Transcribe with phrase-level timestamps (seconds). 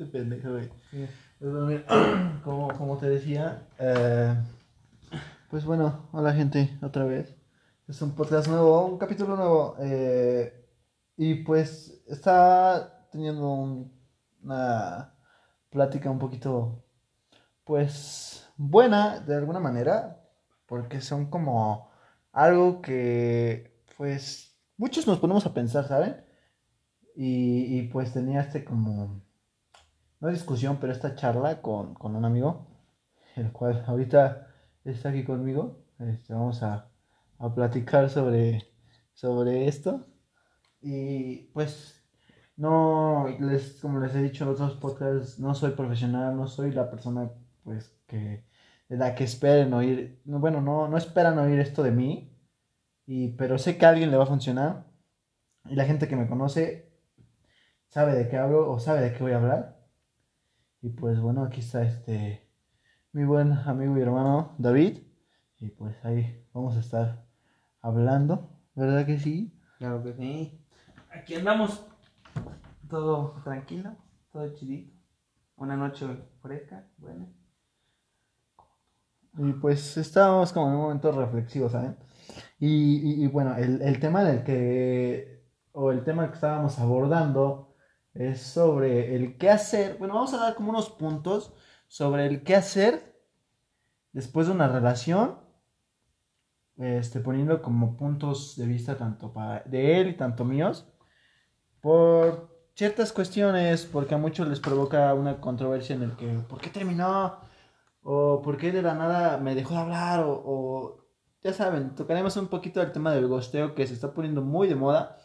[0.00, 0.70] Este pendejo, güey.
[1.38, 1.84] Pues,
[2.44, 4.34] como te decía, eh,
[5.50, 7.36] pues bueno, hola gente, otra vez.
[7.86, 9.76] Es un podcast nuevo, un capítulo nuevo.
[9.80, 10.54] eh,
[11.18, 13.92] y pues está teniendo un-
[14.42, 15.12] una
[15.68, 16.82] plática un poquito,
[17.64, 20.24] pues, buena de alguna manera,
[20.64, 21.90] porque son como
[22.32, 26.24] algo que, pues, muchos nos ponemos a pensar, ¿saben?
[27.14, 29.20] Y, y pues tenía este como,
[30.20, 32.66] no discusión, pero esta charla con, con un amigo,
[33.36, 34.48] el cual ahorita
[34.84, 35.84] está aquí conmigo.
[35.98, 36.90] Este, vamos a,
[37.38, 38.72] a platicar sobre,
[39.14, 40.06] sobre esto.
[40.80, 42.02] Y pues,
[42.56, 46.90] no, les, como les he dicho en otros podcasts, no soy profesional, no soy la
[46.90, 47.30] persona
[47.64, 48.44] pues que
[48.88, 52.36] de la que esperen oír, no, bueno, no, no esperan oír esto de mí,
[53.06, 54.86] y, pero sé que a alguien le va a funcionar.
[55.66, 56.92] Y la gente que me conoce
[57.88, 59.79] sabe de qué hablo o sabe de qué voy a hablar.
[60.82, 62.46] Y pues bueno, aquí está este
[63.12, 64.98] mi buen amigo y hermano David.
[65.58, 67.26] Y pues ahí vamos a estar
[67.82, 69.52] hablando, ¿verdad que sí?
[69.78, 70.64] Claro que sí.
[71.12, 71.84] Aquí andamos
[72.88, 73.94] todo tranquilo,
[74.32, 74.96] todo chidito.
[75.56, 76.06] Una noche
[76.40, 77.26] fresca, buena.
[79.38, 81.96] Y pues estábamos como en un momento reflexivo, ¿saben?
[82.58, 87.69] Y, y- y bueno, el, el tema del que, o el tema que estábamos abordando
[88.14, 89.96] es sobre el qué hacer.
[89.98, 91.52] Bueno, vamos a dar como unos puntos
[91.88, 93.10] sobre el qué hacer
[94.12, 95.38] después de una relación,
[96.76, 100.86] este, poniendo como puntos de vista tanto para, de él y tanto míos,
[101.80, 106.70] por ciertas cuestiones, porque a muchos les provoca una controversia en el que, ¿por qué
[106.70, 107.38] terminó?
[108.02, 111.04] O por qué de la nada me dejó de hablar, o, o
[111.42, 114.74] ya saben, tocaremos un poquito el tema del gosteo que se está poniendo muy de
[114.74, 115.18] moda,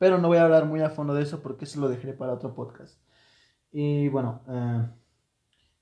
[0.00, 2.32] pero no voy a hablar muy a fondo de eso porque eso lo dejaré para
[2.32, 2.98] otro podcast.
[3.70, 4.88] Y bueno, eh,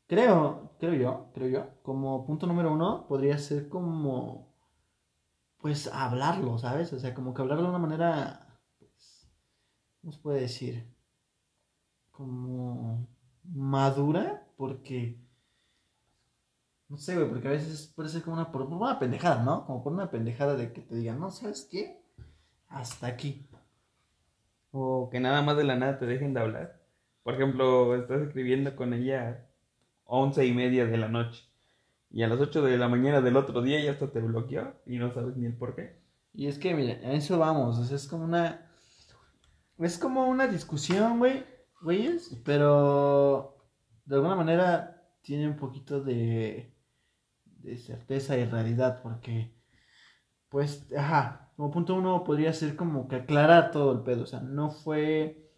[0.08, 4.52] creo, creo yo, creo yo, como punto número uno podría ser como,
[5.58, 6.92] pues hablarlo, ¿sabes?
[6.92, 9.30] O sea, como que hablarlo de una manera, pues,
[10.01, 10.92] ¿cómo se puede decir?
[12.11, 13.06] Como
[13.45, 15.17] madura, porque...
[16.89, 19.64] No sé, güey, porque a veces puede ser como una, una pendejada, ¿no?
[19.64, 22.02] Como por una pendejada de que te digan, no, ¿sabes qué?
[22.67, 23.48] Hasta aquí.
[24.70, 26.80] O que nada más de la nada te dejen de hablar.
[27.23, 29.46] Por ejemplo, estás escribiendo con ella
[30.05, 31.45] once y media de la noche.
[32.11, 34.98] Y a las 8 de la mañana del otro día ya hasta te bloqueó y
[34.98, 36.01] no sabes ni el por qué.
[36.33, 38.64] Y es que, mira, a eso vamos, o sea, es como una...
[39.79, 41.45] Es como una discusión, güey,
[41.83, 43.56] güeyes, pero
[44.06, 46.74] de alguna manera tiene un poquito de,
[47.45, 49.55] de certeza y realidad, porque,
[50.48, 54.39] pues, ajá, como punto uno podría ser como que aclarar todo el pedo, o sea,
[54.39, 55.51] no fue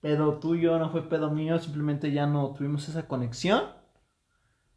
[0.00, 3.62] pedo tuyo, no fue pedo mío, simplemente ya no tuvimos esa conexión.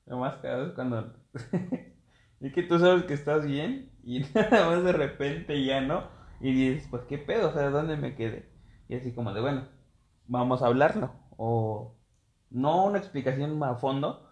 [0.06, 1.14] Lo más cagado es cuando.
[2.42, 6.10] es que tú sabes que estás bien y nada más de repente ya no.
[6.42, 8.52] Y dices, pues qué pedo, o sea, ¿dónde me quedé?
[8.90, 9.70] Y así como de, bueno,
[10.28, 11.14] vamos a hablarlo.
[11.38, 11.96] O
[12.50, 14.30] no una explicación a fondo,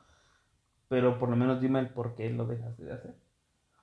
[0.89, 3.22] pero por lo menos dime el por qué lo dejaste de hacer.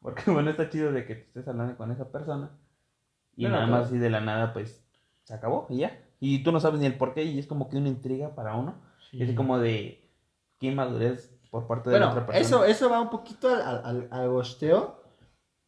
[0.01, 2.51] Porque bueno, está chido de que te estés hablando con esa persona
[3.37, 3.73] y nada claro.
[3.73, 4.85] más así de la nada, pues
[5.25, 5.99] se acabó y ya.
[6.21, 8.57] Y tú no sabes ni el por qué y es como que una intriga para
[8.57, 8.75] uno.
[9.13, 10.11] Y así como de
[10.59, 12.47] qué inmadurez por parte de la Bueno, otra persona.
[12.47, 15.03] eso, eso va un poquito al, al, al- gosteo,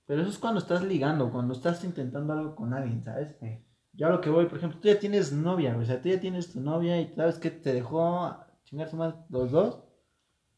[0.06, 3.36] pero eso es cuando estás ligando, cuando estás intentando algo con alguien, ¿sabes?
[3.40, 3.58] Sí.
[3.94, 6.20] Yo a lo que voy, por ejemplo, tú ya tienes novia, o sea, tú ya
[6.20, 9.82] tienes tu novia y sabes que te dejó a chingar su madre los dos,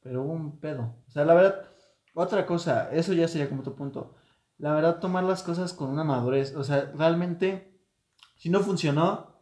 [0.02, 0.96] pero hubo un pedo.
[1.08, 1.68] O sea, la verdad,
[2.14, 4.14] otra cosa, eso ya sería como tu punto.
[4.58, 7.76] La verdad, tomar las cosas con una madurez, o sea, realmente,
[8.36, 9.34] si no funcionó,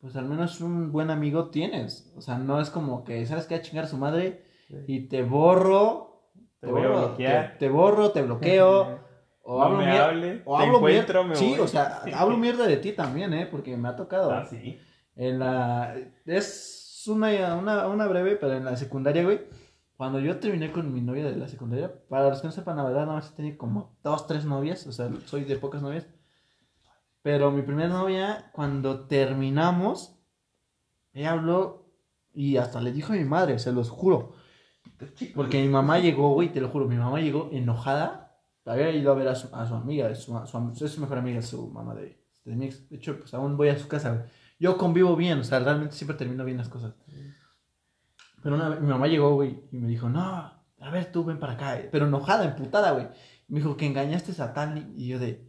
[0.00, 2.12] pues al menos un buen amigo tienes.
[2.16, 3.54] O sea, no es como que, ¿sabes qué?
[3.56, 4.44] A chingar a su madre
[4.86, 6.30] y te borro.
[6.60, 7.52] Te voy a borro, bloquear.
[7.52, 8.98] Te, te borro, te bloqueo.
[9.42, 11.60] O No hablo me mier- hables, o te hablo encuentro, me Sí, voy.
[11.60, 13.46] o sea, hablo mierda de ti también, ¿eh?
[13.50, 14.30] Porque me ha tocado.
[14.30, 14.78] Ah, sí.
[15.16, 15.96] En la...
[16.26, 19.40] Es una, una, una breve, pero en la secundaria, güey.
[20.00, 22.84] Cuando yo terminé con mi novia de la secundaria, para los que no sepan, la
[22.84, 24.86] verdad, nada más tenido como dos, tres novias.
[24.86, 26.06] O sea, soy de pocas novias.
[27.20, 30.18] Pero mi primera novia, cuando terminamos,
[31.12, 31.92] ella habló
[32.32, 34.32] y hasta le dijo a mi madre, se los juro.
[35.34, 38.40] Porque mi mamá llegó, güey, te lo juro, mi mamá llegó enojada.
[38.64, 41.42] Había ido a ver a su, a su amiga, su, su, es su mejor amiga,
[41.42, 42.88] su mamá de, de ex.
[42.88, 44.24] De hecho, pues aún voy a su casa.
[44.58, 46.94] Yo convivo bien, o sea, realmente siempre termino bien las cosas.
[48.42, 51.38] Pero una vez mi mamá llegó, güey, y me dijo, no, a ver, tú ven
[51.38, 51.78] para acá.
[51.92, 53.08] Pero enojada, emputada, güey.
[53.48, 55.46] Me dijo que engañaste a tal y yo de,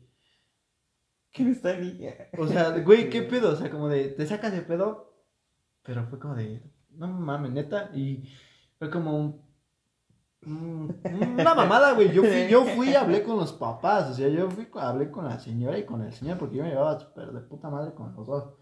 [1.34, 2.14] ¿Quién está niña?
[2.38, 3.52] o sea, güey, ¿qué pedo?
[3.54, 5.14] O sea, como de, te sacas de pedo.
[5.84, 6.62] Pero fue como de,
[6.92, 7.90] no mames, neta.
[7.94, 8.24] Y
[8.78, 9.42] fue como un-
[10.46, 12.12] una mamada, güey.
[12.12, 14.10] Yo fui, yo fui y hablé con los papás.
[14.10, 16.70] O sea, yo fui, hablé con la señora y con el señor porque yo me
[16.70, 18.54] llevaba súper de puta madre con los dos.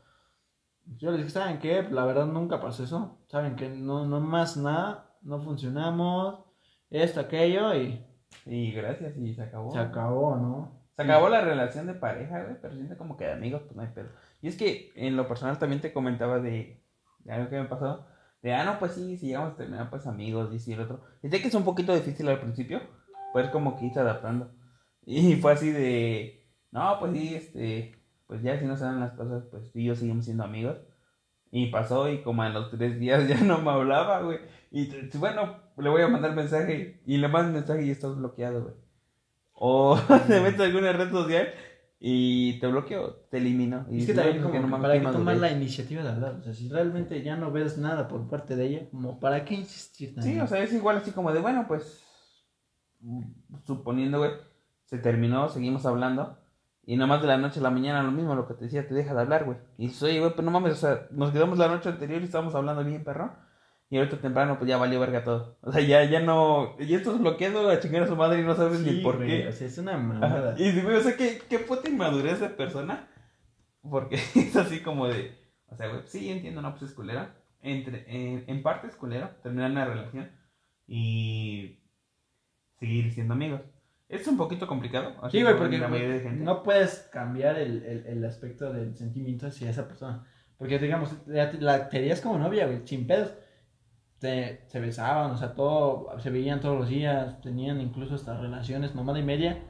[0.98, 1.84] Yo les dije, ¿saben qué?
[1.84, 3.20] La verdad nunca pasó eso.
[3.28, 3.70] ¿Saben qué?
[3.70, 5.16] No, no más nada.
[5.22, 6.46] No funcionamos.
[6.90, 8.04] Esto, aquello y
[8.46, 9.72] Y gracias, y se acabó.
[9.72, 10.80] se acabó, ¿no?
[10.96, 13.84] Se acabó la relación de pareja, güey, pero siento como que de amigos, pues no
[13.84, 14.10] hay pedo.
[14.42, 16.84] Y es que en lo personal también te comentaba de,
[17.20, 18.06] de algo que me pasó.
[18.42, 21.02] De, ah, no, pues sí, si llegamos a terminar, pues amigos, dice el otro.
[21.22, 22.82] Y sé que es un poquito difícil al principio,
[23.34, 24.52] pues como que irse adaptando.
[25.06, 27.99] Y fue así de, no, pues sí, este,
[28.30, 30.78] pues ya si no se dan las cosas, pues tú y yo seguimos siendo amigos.
[31.52, 34.38] Y pasó y como a los tres días ya no me hablaba, güey.
[34.70, 34.88] Y
[35.18, 38.76] bueno, le voy a mandar mensaje y le mando mensaje y estás bloqueado, güey.
[39.54, 41.50] O te metes a alguna red social
[42.00, 43.88] y te bloqueo, te elimino.
[43.90, 45.42] Y Es que también "Güey, como no que mames, para tomar madurez".
[45.42, 46.36] la iniciativa de hablar.
[46.36, 49.56] O sea, si realmente ya no ves nada por parte de ella, como para qué
[49.56, 52.04] insistir Sí, o sea, es igual así como de, bueno, pues,
[53.66, 54.32] suponiendo, güey,
[54.86, 56.38] se terminó, seguimos hablando,
[56.90, 58.88] y nada más de la noche a la mañana lo mismo, lo que te decía,
[58.88, 59.60] te deja de hablar, güey.
[59.78, 62.26] Y dices, oye, güey, pues no mames, o sea, nos quedamos la noche anterior y
[62.26, 63.32] estábamos hablando bien, perro.
[63.92, 65.60] Y ahorita temprano, pues ya valió verga todo.
[65.62, 68.56] O sea, ya, ya no, ya estás bloqueando a chingar a su madre y no
[68.56, 69.48] sabes Sí, ni por güey, qué.
[69.50, 70.02] O sea, es una Ajá.
[70.02, 70.56] mamada.
[70.58, 73.08] Y sí, güey, o sea, ¿qué, qué puta inmadurez de persona.
[73.88, 75.38] Porque es así como de.
[75.68, 77.36] O sea, güey, sí, entiendo, no, pues es culera.
[77.62, 80.32] Entre, en, en parte es culera terminar una relación
[80.88, 81.84] y
[82.80, 83.62] seguir siendo amigos.
[84.10, 85.14] Es un poquito complicado.
[85.22, 86.44] así Sí, güey, porque la mayoría de gente.
[86.44, 90.26] no puedes cambiar el, el, el aspecto del sentimiento hacia esa persona.
[90.58, 93.34] Porque, digamos, la, la tenías como novia, güey, sin pedos.
[94.18, 98.96] Se, se besaban, o sea, todo, se veían todos los días, tenían incluso hasta relaciones,
[98.96, 99.64] mamada y media.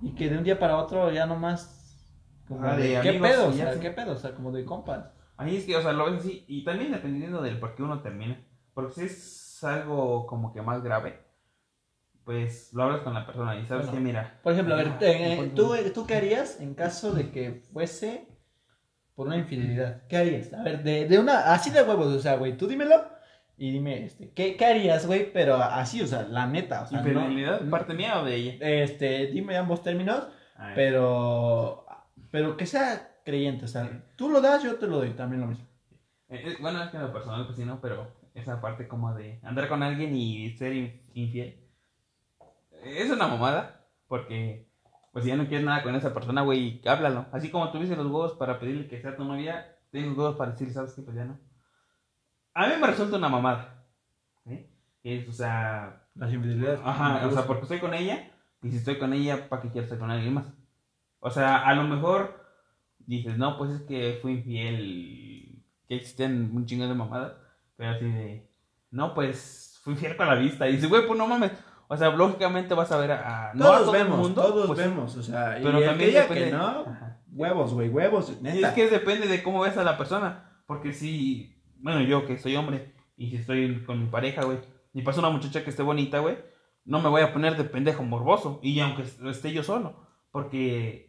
[0.00, 3.28] Y que de un día para otro ya nomás, como Ajá, de, de ¿qué amigos,
[3.28, 3.48] pedo?
[3.48, 3.78] O sea.
[3.78, 4.12] ¿qué pedo?
[4.12, 5.12] O sea, como de compas.
[5.36, 6.44] Ahí es que, o sea, lo ves así.
[6.48, 8.40] Y también dependiendo del por qué uno termina.
[8.74, 11.20] Porque si es algo como que más grave,
[12.28, 14.38] pues lo hablas con la persona y sabes Bueno, que, mira.
[14.42, 18.28] Por ejemplo, a ver, eh, ¿tú, ¿tú qué harías en caso de que fuese
[19.14, 20.02] por una infidelidad?
[20.08, 20.52] ¿Qué harías?
[20.52, 23.02] A ver, de, de una, así de huevos, o sea, güey, tú dímelo
[23.56, 25.32] y dime, este, ¿qué, qué harías, güey?
[25.32, 27.62] Pero así, o sea, la neta, o sea, ¿Infidelidad?
[27.62, 28.56] no- ¿Parte mía o de ella?
[28.82, 30.28] este, dime ambos términos,
[30.74, 31.86] pero,
[32.30, 35.46] pero que sea creyente, o sea, tú lo das, yo te lo doy, también lo
[35.46, 35.64] mismo.
[36.28, 37.80] Eh, eh, bueno, es que en lo personal, pues sí, ¿no?
[37.80, 41.64] Pero esa parte como de andar con alguien y ser in- infiel.
[42.84, 44.68] Eh, Es una mamada, porque
[45.12, 47.26] pues si ya no quieres nada con esa persona, güey, háblalo.
[47.32, 50.52] Así como tuviste los huevos para pedirle que sea tu novia, tienes los huevos para
[50.52, 51.02] decirle, ¿sabes qué?
[51.02, 51.38] Pues ya no.
[52.54, 53.74] A mí me resulta una mamada.
[55.02, 56.80] Que es, o sea, Las infidelidades.
[56.84, 58.30] Ajá, o sea, porque estoy con ella,
[58.62, 60.46] y si estoy con ella, ¿para qué quiero estar con alguien más?
[61.20, 62.44] O sea, a lo mejor
[62.98, 67.34] dices, no, pues es que fui infiel, que existen un chingo de mamadas,
[67.76, 68.50] pero así de,
[68.90, 71.52] no, pues fui infiel con la vista, y dices, güey, pues no mames,
[71.88, 74.66] o sea, lógicamente vas a ver a, a- no a Todos el vemos, mundo, todos
[74.66, 77.20] pues, vemos, o sea, pero y también que diga depende, que no, Ajá.
[77.32, 80.44] huevos, güey, huevos, Y es que depende de cómo ves a la persona.
[80.66, 84.58] Porque si, bueno, yo que soy hombre y si estoy con mi pareja, güey,
[84.92, 86.36] y pasa una muchacha que esté bonita, güey,
[86.84, 88.60] no me voy a poner de pendejo morboso.
[88.62, 91.07] Y aunque esté yo solo, porque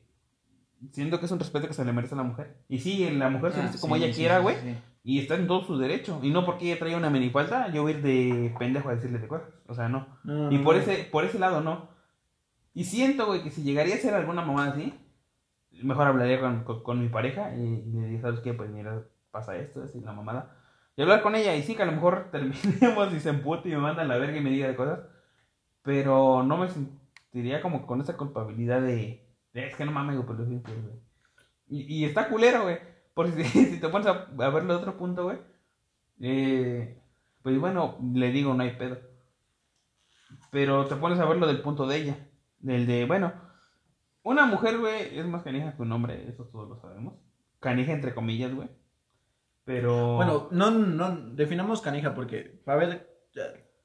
[0.91, 2.57] siento que es un respeto que se le merece a la mujer.
[2.69, 4.77] Y sí, la mujer se Ah, viste como sí, ella sí, quiera, güey, sí.
[5.03, 6.19] y está en todo su derecho.
[6.23, 9.19] Y no porque ella traiga una minifalda, yo voy a ir de pendejo a decirle
[9.19, 9.49] de cosas.
[9.67, 10.07] O sea, no.
[10.23, 10.81] No, Y no, por no.
[10.81, 11.89] ese, por ese lado no.
[12.73, 14.93] Y siento, güey, que si llegaría a ser alguna mamá así,
[15.83, 18.53] mejor hablaría con, con, con mi pareja y, y le diría, ¿sabes qué?
[18.53, 19.01] Pues mira,
[19.31, 20.55] pasa esto, es la mamada.
[20.95, 23.71] Y hablar con ella y sí que a lo mejor terminemos y se empute y
[23.73, 24.99] me manda a la verga y me diga de cosas.
[25.81, 30.55] Pero no me sentiría como con esa culpabilidad de, es que no mames, güey, fui
[30.55, 30.95] infiel, güey.
[31.67, 32.79] Y, y está culero, güey.
[33.13, 35.39] Porque si, si te pones a, a verlo de otro punto, güey.
[36.21, 37.01] Eh,
[37.41, 38.99] pues bueno, le digo, no hay pedo.
[40.51, 42.27] Pero te pones a verlo del punto de ella.
[42.59, 43.33] Del de, bueno,
[44.23, 47.15] una mujer, güey, es más canija que un hombre, eso todos lo sabemos.
[47.59, 48.69] Canija entre comillas, güey.
[49.63, 50.15] Pero.
[50.15, 53.07] Bueno, no, no, definamos canija porque, a ver,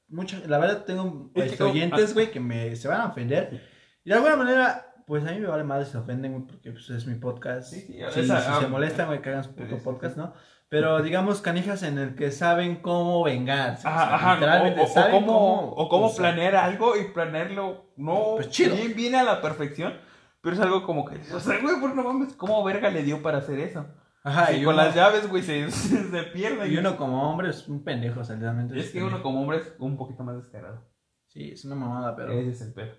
[0.07, 3.61] mucha, la verdad tengo este, oyentes, güey, que me, se van a ofender.
[4.03, 6.71] Y de alguna manera, pues a mí me vale madre si se ofenden, güey, porque
[6.71, 7.71] pues, es mi podcast.
[7.71, 9.81] Sí, sí, si, esa- si ah, se molestan, güey, que hagan su sí, puto sí,
[9.83, 10.33] podcast, ¿no?
[10.67, 13.87] Pero digamos canijas en el que saben cómo vengarse.
[13.87, 17.05] o sea, Ajá, ajá, literalmente o, o- o saben cómo, o cómo planear algo y
[17.13, 18.75] planearlo no Pues chido.
[18.75, 19.93] bien, bien a la perfección,
[20.41, 23.21] pero es algo como que, o sea, güey, por no mames, ¿cómo verga le dio
[23.21, 23.85] para hacer eso?
[24.23, 26.67] Ajá, y y con uno, las llaves, güey, se, se pierde.
[26.67, 28.79] y uno como hombre es un pendejo, o sea, literalmente.
[28.79, 30.83] es que uno como hombre es un poquito más descarado.
[31.27, 32.31] Sí, es una mamada, pero.
[32.33, 32.93] Ese es el pedo.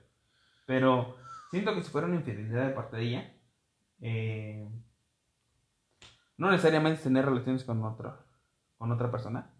[0.66, 1.16] Pero
[1.56, 3.34] siento que si fuera una infidelidad de parte de ella,
[4.00, 4.68] eh,
[6.36, 8.16] no necesariamente tener relaciones con otro.
[8.78, 9.50] con otra persona,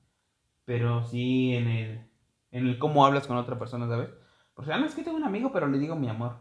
[0.64, 2.10] pero sí en el,
[2.50, 4.10] en el cómo hablas con otra persona, ¿sabes?
[4.54, 6.36] Porque, ah, no, es que tengo un amigo, pero le digo mi amor,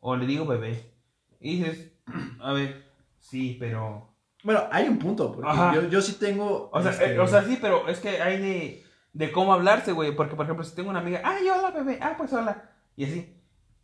[0.00, 0.92] o le digo bebé.
[1.40, 1.92] Y dices,
[2.40, 2.84] a ver,
[3.18, 4.14] sí, pero...
[4.44, 6.70] Bueno, hay un punto, porque yo, yo sí tengo...
[6.72, 9.92] O sea, este, eh, o sea, sí, pero es que hay de, de cómo hablarse,
[9.92, 10.14] güey.
[10.14, 12.70] Porque, por ejemplo, si tengo una amiga, ay, hola, bebé, ah, pues hola.
[12.94, 13.37] Y así.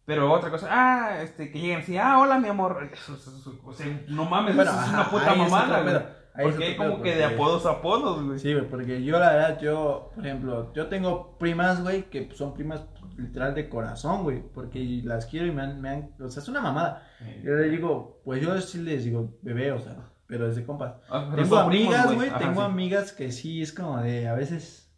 [0.06, 2.90] Pero otra cosa, ah, este, que lleguen así, ah, hola, mi amor.
[3.64, 5.96] O sea, no mames, Bueno, eso es una puta mamada, güey.
[6.42, 8.38] Porque hay como que de apodos a apodos, güey.
[8.38, 12.54] Sí, güey, porque yo la verdad, yo, por ejemplo, yo tengo primas, güey, que son
[12.54, 12.84] primas
[13.16, 16.49] literal de corazón, güey, porque las quiero y me han, me han, o sea, es
[16.49, 17.06] una mamada.
[17.42, 19.96] Yo le digo, pues yo sí les digo, bebé, o sea,
[20.26, 20.94] pero desde compas.
[21.08, 22.66] Ah, Tengo amigas, güey, tengo sí.
[22.66, 24.92] amigas que sí es como de, a veces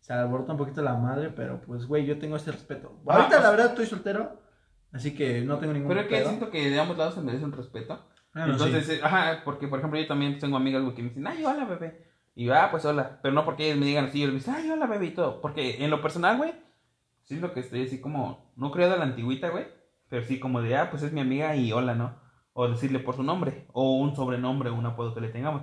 [0.00, 3.00] se alborota un poquito la madre, pero pues, güey, yo tengo ese respeto.
[3.06, 4.39] Ah, Ahorita, la verdad, estoy soltero,
[4.92, 6.28] así que no tengo ningún Pero es que pedo.
[6.28, 7.94] siento que de ambos lados se merece un respeto.
[8.34, 8.92] Ah, no, Entonces, sí.
[8.94, 12.06] eh, ajá, porque por ejemplo yo también tengo amigas, que me dicen, ay, hola, bebé.
[12.34, 13.18] Y yo, ah, pues hola.
[13.22, 15.40] Pero no porque ellos me digan así, yo les digo, ay, hola, bebé y todo.
[15.40, 16.52] Porque en lo personal, güey,
[17.24, 19.66] siento que estoy así como, no creo de la antigüita, güey.
[20.08, 22.14] Pero sí como de, ah, pues es mi amiga y hola, ¿no?
[22.52, 25.62] O decirle por su nombre, o un sobrenombre, o un apodo que le tengamos.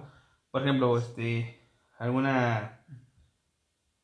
[0.52, 1.70] Por ejemplo, este,
[2.00, 2.82] alguna,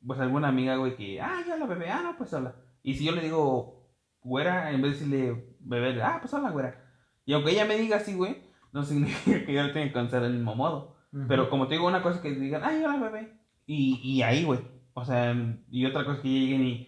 [0.05, 2.55] pues alguna amiga, güey, que, ah, hola, bebé, ah, no, pues hola.
[2.81, 3.82] Y si yo le digo,
[4.23, 6.83] güera, en vez de decirle bebé, ah, pues hola, güera.
[7.25, 8.37] Y aunque ella me diga así, güey,
[8.71, 10.97] no significa que yo le tenga que contestar del mismo modo.
[11.11, 11.25] Ujú.
[11.27, 13.33] Pero como te digo, una cosa es que digan, ay, hola, bebé.
[13.65, 14.59] Y, y ahí, güey.
[14.93, 15.35] O sea,
[15.69, 16.87] y otra cosa es que lleguen y,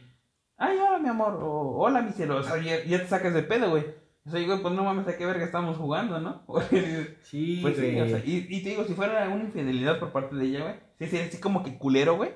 [0.58, 1.39] ay, hola, mi amor.
[1.42, 2.38] O hola, mi cielo.
[2.38, 3.86] O sea, ya, ya te sacas de pedo, güey.
[4.25, 6.44] O sea, güey, pues no mames, ¿a qué verga estamos jugando, no?
[7.22, 8.01] Sí, pues sí, güey.
[8.01, 10.75] o sea, y, y te digo, si fuera una infidelidad por parte de ella, güey,
[10.98, 12.32] sí sería así como que culero, güey.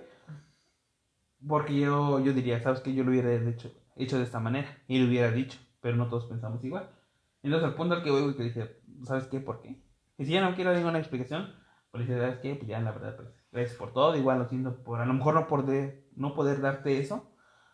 [1.47, 2.93] Porque yo, yo diría, ¿sabes qué?
[2.93, 4.67] Yo lo hubiera hecho, hecho de esta manera.
[4.87, 6.89] Y lo hubiera dicho, pero no todos pensamos igual.
[7.43, 9.39] Entonces, al punto al que voy, que dije, ¿sabes qué?
[9.39, 9.81] ¿Por qué?
[10.17, 11.53] Y si ya no quiero ninguna explicación,
[11.91, 12.55] pues dije, ¿sabes qué?
[12.55, 14.15] Pues ya, la verdad, pues, gracias por todo.
[14.15, 17.31] Igual lo siento por, a lo mejor no por de, no poder darte eso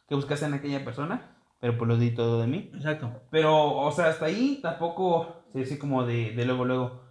[0.07, 2.69] que buscaste en aquella persona, pero pues lo di todo de mí.
[2.73, 3.11] Exacto.
[3.31, 7.01] Pero, o sea, hasta ahí tampoco se dice como de, de luego, luego,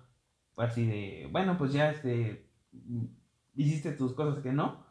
[0.57, 2.49] así de, bueno, pues ya, este,
[3.57, 4.87] hiciste tus cosas que no,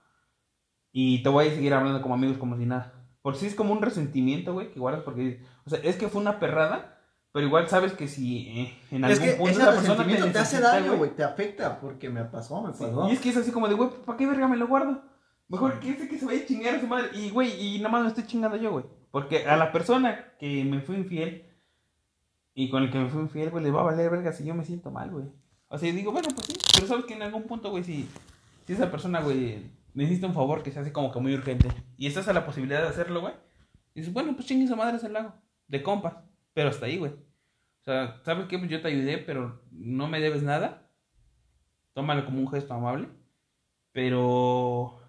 [0.92, 3.03] y te voy a seguir hablando como amigos como si nada.
[3.24, 6.22] Por si es como un resentimiento, güey, que guardas porque, o sea, es que fue
[6.22, 7.00] una perrada,
[7.32, 10.32] pero igual sabes que si eh, en algún Es que punto ese esa persona resentimiento
[10.34, 13.08] te, hace daño, güey, te afecta, porque me pasó, me Sí, pasó.
[13.10, 15.02] Y es que es así como de, güey, ¿para qué verga me lo guardo?
[15.48, 17.10] Mejor que ese que se vaya a chingar a su madre.
[17.14, 18.86] Y, güey, y nada más me estoy chingando yo, güey.
[19.10, 21.46] Porque a la persona que me fue infiel
[22.54, 24.54] y con el que me fue infiel, güey, le va a valer verga si yo
[24.54, 25.26] me siento mal, güey.
[25.70, 28.08] O sea, digo, bueno, pues sí, pero sabes que en algún punto, güey, si,
[28.68, 32.08] si esa persona, güey, necesita un favor que se hace como que muy urgente y
[32.08, 33.34] estás a la posibilidad de hacerlo, güey,
[33.96, 35.34] dices, bueno, pues chingue su madre se lo hago,
[35.68, 36.16] de compas,
[36.54, 37.12] pero hasta ahí, güey.
[37.12, 38.58] O sea, ¿sabes qué?
[38.58, 40.90] Pues yo te ayudé, pero no me debes nada.
[41.94, 43.10] Tómalo como un gesto amable,
[43.92, 45.00] pero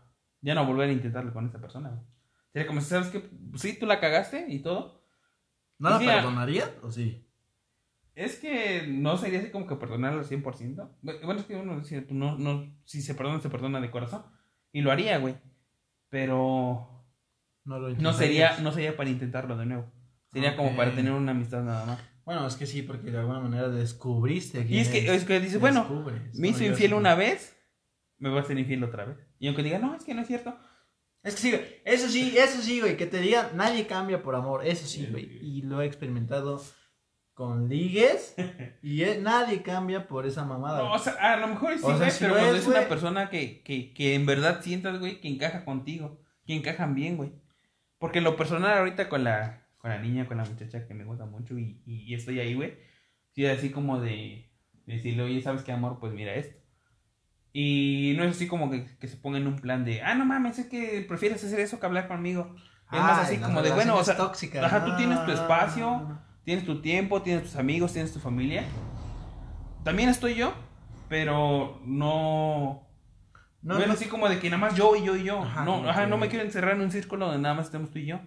[0.40, 2.02] ya no volver a intentarlo con esa persona, güey.
[2.52, 3.28] Sería como, ¿sabes qué?
[3.56, 5.02] Sí, tú la cagaste y todo,
[5.78, 7.26] ¿No la a- perdonarías o sí?
[8.14, 10.42] Es que no sería así como que perdonarlo al 100%.
[11.02, 13.90] Bu- Bueno, es que uno dice, pues no, no, si se perdona, se perdona de
[13.90, 14.24] corazón.
[14.74, 15.36] Y lo haría, güey.
[16.10, 17.06] Pero
[17.64, 19.86] No lo no sería, no sería para intentarlo de nuevo.
[20.32, 22.00] Sería como para tener una amistad nada más.
[22.24, 25.60] Bueno, es que sí, porque de alguna manera descubriste Y es que, es que dices,
[25.60, 25.86] bueno,
[26.34, 27.56] me hizo infiel una vez,
[28.18, 29.16] me va a ser infiel otra vez.
[29.38, 30.58] Y aunque diga, no, es que no es cierto.
[31.22, 31.62] Es que sí, güey.
[31.84, 32.96] Eso sí, eso sí, güey.
[32.96, 34.66] Que te digan, nadie cambia por amor.
[34.66, 35.38] Eso sí, güey.
[35.40, 36.60] Y lo he experimentado
[37.34, 38.34] con ligues.
[38.82, 40.78] y eh, nadie cambia por esa mamada.
[40.82, 42.68] No, o sea, a lo mejor sí, O sea, si pero lo cuando es, es
[42.68, 42.88] una güey.
[42.88, 47.32] persona que, que, que en verdad sientas, güey, que encaja contigo, que encajan bien, güey.
[47.98, 51.26] Porque lo personal ahorita con la, con la niña, con la muchacha que me gusta
[51.26, 52.76] mucho y, y, y estoy ahí, güey,
[53.32, 54.50] sí, así como de,
[54.86, 55.98] de decirle, oye, ¿sabes qué, amor?
[56.00, 56.56] Pues mira esto.
[57.52, 60.24] Y no es así como que, que se ponga en un plan de, ah, no
[60.24, 62.54] mames, es que prefieres hacer eso que hablar conmigo.
[62.92, 64.64] Es más Ay, así las como de, bueno, o sea, tóxicas.
[64.64, 66.33] ajá, tú tienes tu espacio, no, no.
[66.44, 68.64] Tienes tu tiempo, tienes tus amigos, tienes tu familia.
[69.82, 70.54] También estoy yo,
[71.08, 72.88] pero no...
[73.62, 75.40] No, No, es no, así como de que nada más yo y yo y yo.
[75.42, 77.98] Ajá, no, ajá, no me quiero encerrar en un círculo donde nada más estemos tú
[77.98, 78.20] y yo.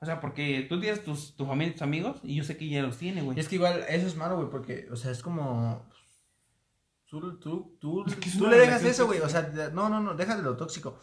[0.00, 2.64] O sea, porque tú tienes tus, tu familia y tus amigos y yo sé que
[2.64, 3.38] ella los tiene, güey.
[3.38, 5.88] Es que igual eso es malo, güey, porque, o sea, es como.
[7.06, 9.20] Tú, tú, tú, Es que es tú le dejas eso, güey.
[9.20, 10.98] O sea, no, no, no, déjate lo tóxico.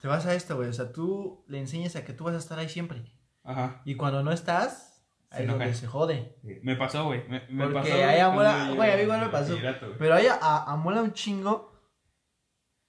[0.00, 0.70] Te vas a esto, güey.
[0.70, 3.04] O sea, tú le enseñas a que tú vas a estar ahí siempre.
[3.42, 3.82] Ajá.
[3.84, 4.93] Y cuando no estás,
[5.34, 6.36] ahí es donde se jode.
[6.62, 7.26] Me pasó, güey.
[7.28, 7.94] Me, me Porque pasó.
[7.94, 9.56] ahí amola- güey, a mí igual me pasó.
[9.98, 11.72] Pero ahí a, a- amola un chingo.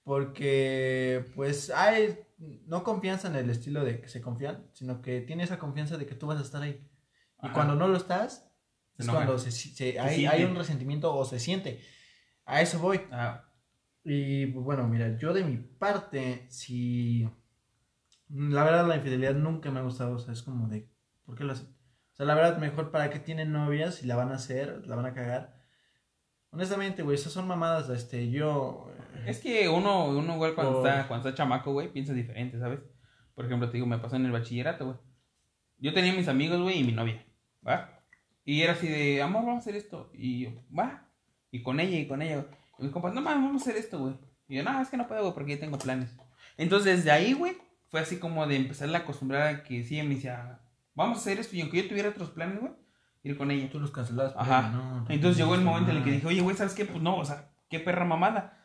[0.04, 2.18] Porque, pues, hay
[2.66, 6.06] no confianza en el estilo de que se confían, sino que tiene esa confianza de
[6.06, 6.86] que tú vas a estar ahí.
[7.42, 7.52] Y Ajá.
[7.54, 8.48] cuando no lo estás,
[8.96, 10.28] Se es cuando se, se- hay, siente.
[10.28, 11.80] hay un resentimiento o se siente.
[12.44, 13.00] A eso voy.
[13.10, 13.42] Ah,
[14.04, 17.28] Y pues, bueno, mira, yo de mi parte, si.
[18.28, 20.14] La verdad, la infidelidad nunca me ha gustado.
[20.14, 20.88] O sea, es como de.
[21.24, 21.75] ¿Por qué lo hacen?
[22.16, 24.96] O sea, la verdad, mejor para qué tienen novias si la van a hacer, la
[24.96, 25.54] van a cagar.
[26.50, 27.90] Honestamente, güey, esas son mamadas.
[27.90, 28.90] Este, yo.
[29.26, 32.80] Es que uno, uno igual cuando, Por- está, cuando está chamaco, güey, piensa diferente, ¿sabes?
[33.34, 34.96] Por ejemplo, te digo, me pasó en el bachillerato, güey.
[35.78, 37.22] Yo tenía mis amigos, güey, y mi novia,
[37.66, 38.00] ¿va?
[38.46, 40.10] Y era así de, amor, vamos a hacer esto.
[40.14, 41.10] Y yo, va.
[41.50, 42.46] Y con ella y con ella, güey.
[42.78, 44.14] Y mis compas, no mames, vamos a hacer esto, güey.
[44.48, 46.16] Y yo, no, es que no puedo, güey, porque ya tengo planes.
[46.56, 47.58] Entonces, desde ahí, güey,
[47.88, 50.60] fue así como de empezarle a acostumbrar a que sí, me decía,
[50.96, 51.54] vamos a hacer esto.
[51.54, 52.72] Y aunque yo tuviera otros planes, güey,
[53.22, 53.70] ir con ella.
[53.70, 54.32] Tú los cancelabas.
[54.32, 54.70] pero Ajá.
[54.70, 56.84] no, no, Entonces llegó el momento en el que dije, oye, güey, ¿sabes qué?
[56.84, 58.64] Pues no, o sea, qué perra mamada.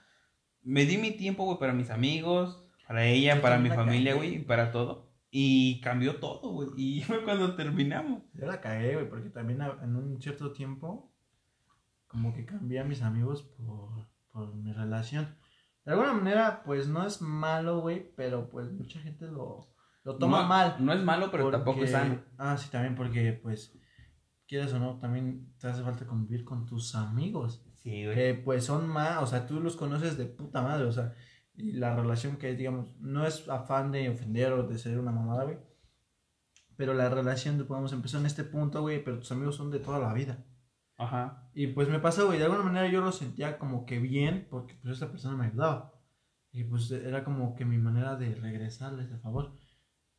[0.63, 4.35] Me di mi tiempo, güey, para mis amigos, para ella, Yo para mi familia, güey,
[4.35, 5.11] y para todo.
[5.29, 6.69] Y cambió todo, güey.
[6.77, 8.23] Y fue cuando terminamos.
[8.33, 11.11] Yo la cagué, güey, porque también a- en un cierto tiempo,
[12.07, 15.35] como que cambié a mis amigos por, por mi relación.
[15.85, 19.70] De alguna manera, pues no es malo, güey, pero pues mucha gente lo,
[20.03, 20.75] lo toma no, mal.
[20.79, 22.21] No es malo, pero porque- tampoco es sano.
[22.37, 23.77] Ah, sí, también porque, pues,
[24.47, 27.65] quieres o no, también te hace falta convivir con tus amigos.
[27.75, 28.15] Sí, güey.
[28.15, 31.13] Que pues son más, o sea, tú los conoces de puta madre, o sea,
[31.55, 35.45] y la relación que, digamos, no es afán de ofender o de ser una mamada,
[35.45, 35.57] güey.
[36.75, 39.99] Pero la relación, podemos empezar en este punto, güey, pero tus amigos son de toda
[39.99, 40.43] la vida.
[40.97, 41.49] Ajá.
[41.53, 44.75] Y pues me pasó, güey, de alguna manera yo lo sentía como que bien, porque
[44.81, 45.93] pues esta persona me ayudaba.
[46.51, 49.57] Y pues era como que mi manera de regresarles el favor.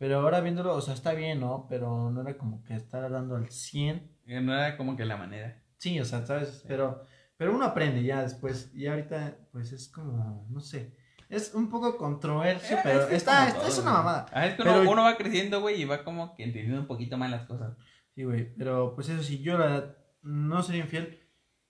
[0.02, 1.66] Pero ahora viéndolo, o sea, está bien, ¿no?
[1.68, 4.10] Pero no era como que estar dando al 100.
[4.26, 5.62] Eh, No era como que la manera.
[5.78, 6.64] Sí, o sea, ¿sabes?
[6.66, 7.04] Pero,
[7.36, 8.72] pero uno aprende ya después.
[8.74, 10.96] Y ahorita, pues es como, no sé.
[11.28, 14.26] Es un poco controversio, Eh, pero es que está, todo, es una mamada.
[14.32, 17.16] Ah, es que Pero- uno va creciendo, güey, y va como que entendiendo un poquito
[17.16, 17.76] más las cosas.
[18.16, 21.20] Sí, güey, pero pues eso sí, yo la verdad no sería infiel,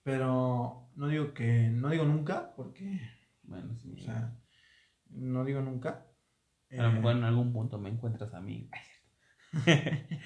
[0.01, 2.99] pero no digo que, no digo nunca, porque,
[3.43, 3.93] Bueno, sí.
[3.95, 4.35] o sea,
[5.11, 6.07] no digo nunca.
[6.79, 8.69] A lo Eh, mejor en algún punto me encuentras a mí.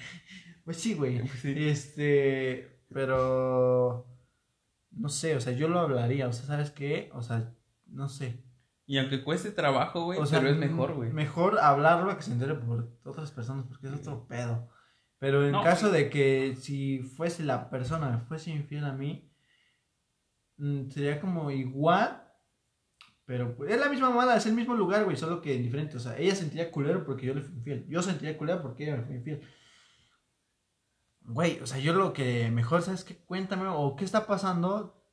[0.64, 1.26] Pues sí, güey.
[1.42, 1.54] Sí.
[1.68, 4.06] Este, pero
[4.90, 7.10] no sé, o sea, yo lo hablaría, o sea, ¿sabes qué?
[7.14, 7.54] O sea,
[7.86, 8.42] no sé.
[8.86, 11.10] Y aunque cueste trabajo, güey, O sea, pero es mejor, güey.
[11.10, 14.68] Mejor hablarlo a que se entere por otras personas, porque es otro pedo.
[15.18, 16.04] Pero en No, caso güey.
[16.04, 19.30] de que si fuese la persona, me fuese infiel a mí,
[20.56, 22.27] mm, sería como igual,
[23.28, 25.98] pero pues, es la misma mamada, es el mismo lugar, güey, solo que diferente.
[25.98, 27.86] O sea, ella sentiría culero porque yo le fui infiel.
[27.86, 29.42] Yo sentiría culero porque ella me fue infiel.
[31.20, 33.18] Güey, o sea, yo lo que mejor, ¿sabes qué?
[33.18, 35.04] Cuéntame, o qué está pasando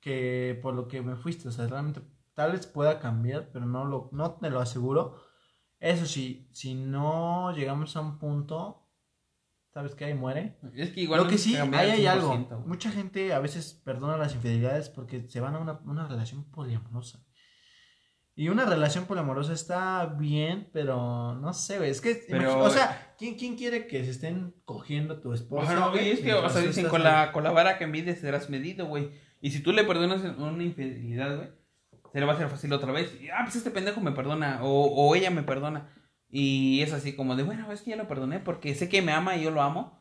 [0.00, 2.02] que por lo que me fuiste, o sea, realmente
[2.34, 5.22] tal vez pueda cambiar, pero no, lo, no te lo aseguro.
[5.78, 8.81] Eso sí, si no llegamos a un punto,
[9.72, 10.06] ¿sabes qué?
[10.06, 10.58] Ahí muere.
[10.74, 12.64] Es que igual lo no que sí, ahí hay 100%, algo.
[12.66, 17.24] Mucha gente a veces perdona las infidelidades porque se van a una, una relación poliamorosa.
[18.34, 21.90] Y una relación poliamorosa está bien, pero no sé, güey.
[21.90, 25.70] Es que, Pero- o sea, ¿quién, ¿quién quiere que se estén cogiendo a tu esposa?
[25.72, 27.86] Ajá, no, güey, y es que, o sea, dicen, con la, con la vara que
[27.86, 29.10] mides serás medido, güey.
[29.42, 31.50] Y si tú le perdonas una infidelidad, güey,
[32.10, 33.14] se le va a hacer fácil otra vez.
[33.20, 35.90] Y, ah, pues este pendejo me perdona, o, o ella me perdona.
[36.34, 39.12] Y es así como de, bueno, es que ya lo perdoné porque sé que me
[39.12, 40.00] ama y yo lo amo.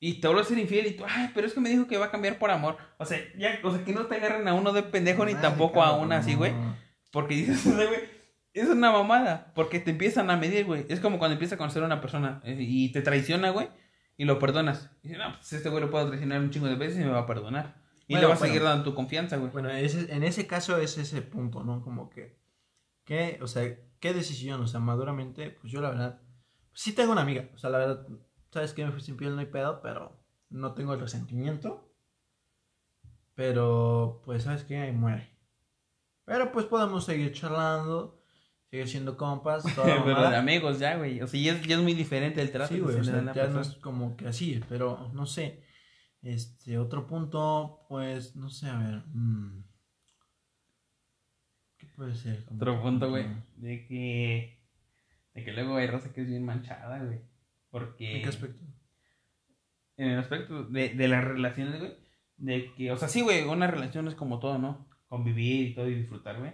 [0.00, 1.98] Y te vuelvo a ser infiel y tú, ay, pero es que me dijo que
[1.98, 2.78] va a cambiar por amor.
[2.98, 5.82] O sea, ya, o sea, que no te agarren a uno de pendejo ni tampoco
[5.82, 6.52] a una así, güey.
[6.52, 6.74] no.
[7.12, 7.88] Porque dices, güey,
[8.54, 9.52] es una mamada.
[9.54, 10.86] Porque te empiezan a medir, güey.
[10.88, 13.68] Es como cuando empiezas a conocer a una persona eh, y te traiciona, güey,
[14.16, 14.90] y lo perdonas.
[15.02, 17.10] Y dices, no, pues este güey lo puedo traicionar un chingo de veces y me
[17.10, 17.76] va a perdonar.
[18.08, 18.52] Y Bueno, le vas a bueno.
[18.54, 19.50] seguir dando tu confianza, güey.
[19.50, 21.82] Bueno, ese, en ese caso es ese punto, ¿no?
[21.82, 22.38] Como que,
[23.04, 23.64] ¿qué, o sea,
[24.06, 24.60] qué decisión?
[24.60, 26.20] O sea, maduramente, pues yo la verdad,
[26.72, 28.06] sí tengo una amiga, o sea, la verdad,
[28.52, 30.16] sabes que me fui sin piel, no hay pedo, pero
[30.48, 31.92] no tengo el resentimiento.
[33.34, 34.78] Pero, pues, ¿sabes qué?
[34.78, 35.28] Ahí muere.
[36.24, 38.22] Pero, pues, podemos seguir charlando,
[38.70, 41.20] seguir siendo compas, toda Pero de amigos ya, güey.
[41.20, 43.32] O sea, ya es, ya es muy diferente el trato Sí, que güey, o sea,
[43.34, 45.64] ya no es como que así, pero no sé.
[46.22, 49.04] Este, otro punto, pues, no sé, a ver.
[49.08, 49.64] mm,
[51.96, 52.44] ¿Qué puede ser?
[52.44, 54.60] Como Otro punto, güey, de que...
[55.34, 57.20] De que luego hay raza que es bien manchada, güey.
[57.70, 58.16] Porque...
[58.16, 58.64] ¿En qué aspecto?
[59.96, 61.92] en el aspecto de, de las relaciones, güey,
[62.36, 64.86] de que, o sea, sí, güey, una relación es como todo, ¿no?
[65.08, 66.52] Convivir y todo y disfrutar, güey.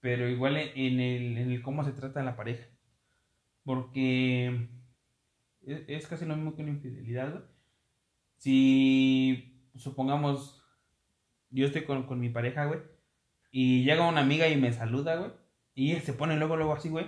[0.00, 2.66] Pero igual en el, en el cómo se trata la pareja.
[3.62, 4.68] Porque
[5.62, 7.44] es, es casi lo mismo que una infidelidad, güey.
[8.36, 10.62] Si, supongamos,
[11.48, 12.80] yo estoy con, con mi pareja, güey,
[13.56, 15.30] y llega una amiga y me saluda, güey,
[15.74, 17.06] y se pone luego, luego así, güey.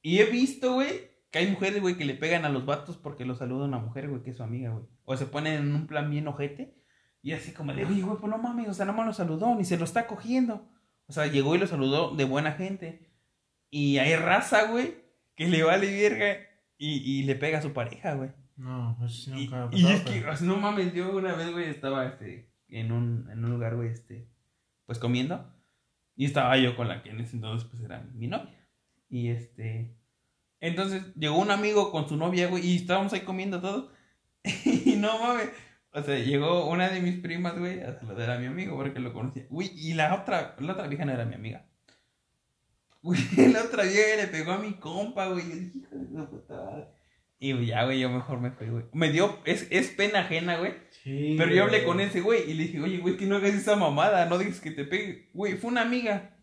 [0.00, 3.24] Y he visto, güey, que hay mujeres, güey, que le pegan a los vatos porque
[3.24, 4.84] lo saluda una mujer, güey, que es su amiga, güey.
[5.04, 6.76] O se ponen en un plan bien ojete.
[7.20, 9.56] Y así como de, oye, güey, pues no mames, o sea, no me lo saludó,
[9.56, 10.68] ni se lo está cogiendo.
[11.08, 13.10] O sea, llegó y lo saludó de buena gente.
[13.68, 14.94] Y hay raza, güey,
[15.34, 16.36] que le vale verga
[16.78, 18.30] y, y le pega a su pareja, güey.
[18.56, 21.50] No, Y, nunca y pasado, es que, pero- o sea, no mames, yo una vez,
[21.50, 24.28] güey, estaba este, en, un, en un lugar, güey, este,
[24.86, 25.52] pues comiendo.
[26.16, 28.58] Y estaba yo con la que en ese entonces, pues era mi novia.
[29.08, 29.94] Y este.
[30.60, 33.90] Entonces llegó un amigo con su novia, güey, y estábamos ahí comiendo todos.
[34.64, 35.50] y no mames.
[35.92, 39.12] O sea, llegó una de mis primas, güey, a saludar a mi amigo porque lo
[39.12, 39.46] conocía.
[39.50, 41.66] Uy, y la otra, la otra vieja no era mi amiga.
[43.02, 43.20] Güey,
[43.52, 45.48] la otra vieja le pegó a mi compa, güey.
[45.48, 46.88] Yo dije, hijo de puta madre.
[47.52, 48.84] Y ya, güey, yo mejor me fui, güey.
[48.92, 50.74] Me dio, es, es pena ajena, güey.
[50.90, 53.54] Sí, Pero yo hablé con ese güey y le dije, oye, güey, que no hagas
[53.54, 55.30] esa mamada, no digas que te pegue.
[55.32, 56.36] Güey, fue una amiga.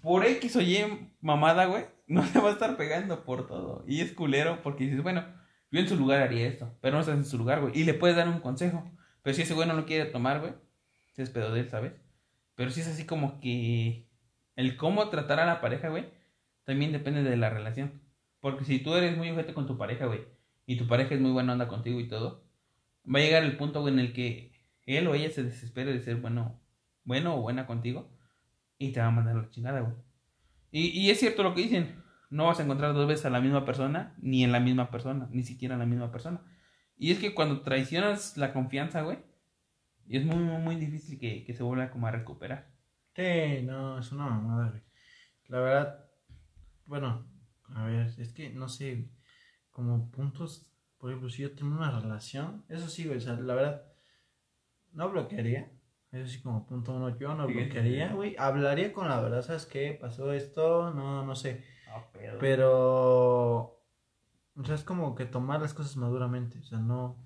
[0.00, 0.78] Por X o Y
[1.20, 3.84] mamada, güey, no le va a estar pegando por todo.
[3.88, 5.24] Y es culero porque dices, bueno,
[5.70, 7.76] yo en su lugar haría esto, pero no estás en su lugar, güey.
[7.76, 8.88] Y le puedes dar un consejo.
[9.22, 10.52] Pero si ese güey no lo quiere tomar, güey,
[11.12, 11.92] ese es pedo de él, ¿sabes?
[12.54, 14.08] Pero si es así como que
[14.56, 16.06] el cómo tratar a la pareja, güey,
[16.64, 18.00] también depende de la relación.
[18.40, 20.20] Porque si tú eres muy ojete con tu pareja, güey,
[20.66, 22.44] y tu pareja es muy buena onda contigo y todo,
[23.04, 24.52] va a llegar el punto, güey, en el que
[24.84, 26.60] él o ella se desespere de ser bueno,
[27.04, 28.10] bueno o buena contigo
[28.78, 29.94] y te va a mandar la chingada, güey.
[30.70, 33.40] Y, y es cierto lo que dicen, no vas a encontrar dos veces a la
[33.40, 36.42] misma persona, ni en la misma persona, ni siquiera en la misma persona.
[36.96, 39.18] Y es que cuando traicionas la confianza, güey,
[40.08, 42.70] es muy, muy, muy difícil que, que se vuelva como a recuperar.
[43.14, 44.82] Sí, no, es una mamada.
[45.46, 46.04] La verdad,
[46.86, 47.26] bueno,
[47.74, 49.08] a ver, es que no sé,
[49.70, 53.54] como puntos, por ejemplo, si yo tengo una relación, eso sí, güey, o sea, la
[53.54, 53.82] verdad,
[54.92, 55.70] no bloquearía.
[56.10, 58.34] Eso sí, como punto uno, yo no Sí, bloquearía, güey.
[58.38, 59.92] Hablaría con la verdad, ¿sabes qué?
[60.00, 61.62] Pasó esto, no, no sé.
[61.88, 62.38] Ah, pero...
[62.38, 63.58] Pero,
[64.56, 67.22] o sea, es como que tomar las cosas maduramente, o sea, no,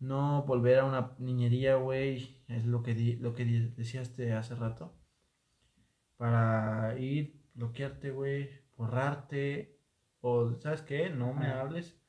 [0.00, 4.54] no volver a una niñería, güey, es lo que, di- lo que di- decíaste hace
[4.54, 4.96] rato,
[6.16, 9.73] para ir, bloquearte, güey, borrarte,
[10.26, 11.10] o, ¿sabes qué?
[11.10, 11.60] No me Ajá.
[11.60, 12.00] hables.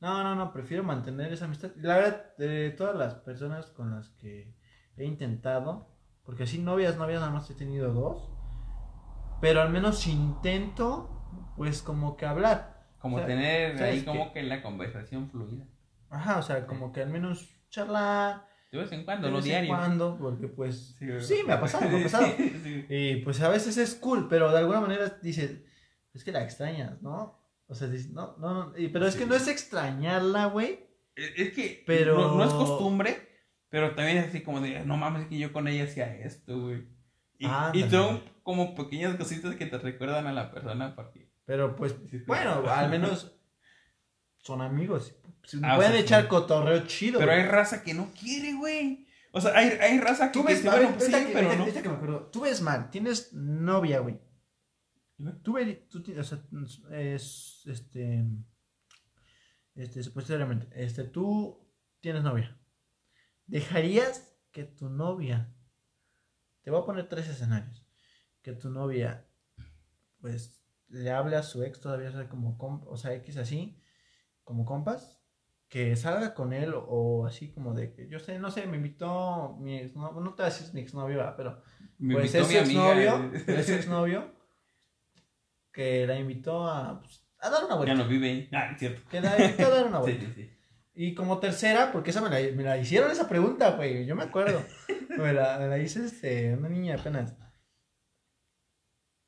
[0.00, 1.70] No, no, no, prefiero mantener esa amistad.
[1.76, 4.54] La verdad, de todas las personas con las que
[4.96, 5.88] he intentado,
[6.22, 8.30] porque así novias, novias nada más he tenido dos,
[9.40, 11.08] pero al menos intento,
[11.56, 12.86] pues como que hablar.
[12.98, 15.64] Como O sea, tener ¿sabes ahí como que la conversación fluida.
[16.10, 19.50] Ajá, o sea, como que al menos charlar De vez en cuando, de vez en
[19.50, 19.68] diario.
[19.74, 21.20] cuando, porque pues Sí, güey.
[21.22, 22.26] sí, me ha pasado, me ha pasado.
[22.36, 22.86] Sí.
[22.88, 25.58] Y pues a veces es cool, pero de alguna manera dices,
[26.14, 27.41] es que la extrañas, ¿no?
[27.66, 30.80] O sea, dices, no, no, no, pero es que no es extrañarla, güey.
[31.16, 33.28] Es es que Pero- no, no es costumbre,
[33.68, 36.86] pero también es así como de, no mames, que yo con ella hacía esto, güey.
[37.38, 41.30] Y, son como pequeñas cositas que te recuerdan a la persona para que...
[41.44, 41.94] Pero pues,
[42.26, 43.34] bueno, al menos
[44.38, 45.16] son amigos.
[45.44, 46.28] Se Ah, o pueden sea, echar sí.
[46.28, 47.18] cotorreo chido.
[47.18, 49.06] Pero hay raza que no quiere, güey.
[49.32, 51.60] O sea, hay, hay raza que, Tú ves, bueno, pues sí, que- pero no.
[51.62, 54.20] ahorita que me acuerdo, tú ves mal, tienes novia, güey.
[55.42, 55.56] Tú
[55.88, 58.24] tú tienes, o sea, es, este,
[59.74, 61.68] este, supuestamente, este, tú
[62.00, 62.58] tienes novia.
[63.46, 65.54] ¿Dejarías que tu novia,
[66.62, 67.86] te voy a poner tres escenarios,
[68.42, 69.28] que tu novia,
[70.20, 73.80] pues, le hable a su ex todavía, o sea, como, com- o sea, X así,
[74.44, 75.18] como compas,
[75.68, 79.56] que salga con él o así como de que, yo sé, no sé, me invitó
[79.58, 81.62] mi ex, no, no te voy a decir mi exnovio, pero
[81.98, 83.44] Me pues invitó es mi exnovio, eh.
[83.60, 84.34] es exnovio
[85.72, 87.94] que la invitó a, pues, a dar una Ya vuelta.
[87.94, 88.48] no vive ahí.
[88.52, 89.02] Ah, cierto.
[89.10, 90.26] Que la invitó a dar una Sí, vuelta.
[90.26, 90.50] sí, sí.
[90.94, 94.24] Y como tercera, porque esa me la, me la hicieron esa pregunta, güey, yo me
[94.24, 94.62] acuerdo.
[95.18, 97.34] me, la, me la hice este, una niña apenas.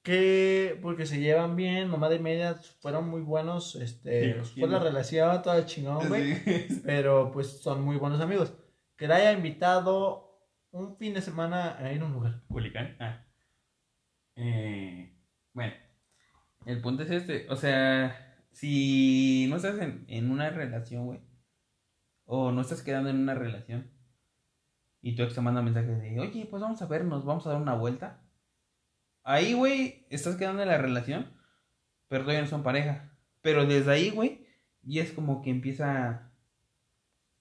[0.02, 4.78] Que, porque se llevan bien, mamá de media, fueron muy buenos, este, Sí, fue la
[4.78, 4.85] sí.
[4.85, 6.35] relación toda chingón, güey.
[6.35, 6.83] Sí.
[6.85, 8.52] Pero pues son muy buenos amigos.
[8.96, 10.38] Que la haya invitado
[10.72, 12.42] un fin de semana a ir a un lugar.
[12.48, 12.96] Culiacán.
[13.00, 13.24] Ah.
[14.37, 15.16] Eh,
[15.54, 15.72] bueno,
[16.66, 17.46] el punto es este.
[17.50, 21.20] O sea, si no estás en, en una relación, güey,
[22.24, 23.90] o no estás quedando en una relación,
[25.03, 27.61] y tu ex te manda mensajes de, oye, pues vamos a vernos, vamos a dar
[27.61, 28.22] una vuelta.
[29.22, 31.31] Ahí, güey, estás quedando en la relación,
[32.09, 33.12] pero todavía no son pareja.
[33.42, 34.46] Pero desde ahí, güey,
[34.83, 36.33] y es como que empieza,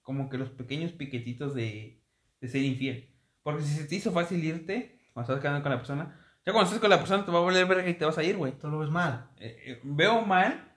[0.01, 2.03] como que los pequeños piquetitos de,
[2.41, 3.15] de ser infiel.
[3.43, 6.63] Porque si se te hizo fácil irte, cuando estás quedando con la persona, ya cuando
[6.63, 8.51] estás con la persona te va a volver verga y te vas a ir, güey.
[8.57, 9.29] Tú lo ves mal.
[9.39, 10.75] Eh, eh, veo mal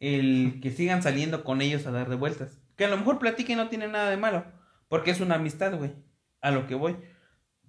[0.00, 2.60] el que sigan saliendo con ellos a dar de vueltas.
[2.76, 4.44] Que a lo mejor platiquen no tiene nada de malo.
[4.88, 5.92] Porque es una amistad, güey.
[6.40, 6.96] A lo que voy.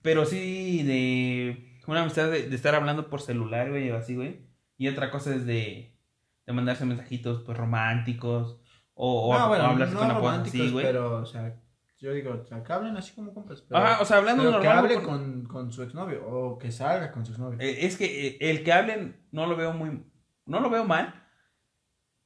[0.02, 4.42] Pero sí de una amistad de, de estar hablando por celular, güey, o así, güey.
[4.78, 5.98] Y otra cosa es de,
[6.46, 8.60] de mandarse mensajitos, pues, románticos.
[8.94, 10.86] O, o, no, o hablarse no con románticos, así, güey.
[10.86, 11.56] pero, o sea,
[12.00, 13.62] yo digo, o sea, que hablen así como compas.
[13.62, 14.86] Pero, Ajá, o sea, hablando pero que normal.
[14.86, 17.60] hable con- con, con su exnovio o que salga con su exnovio.
[17.60, 20.04] Eh, Es que eh, el que hablen no lo veo muy.
[20.46, 21.14] No lo veo mal.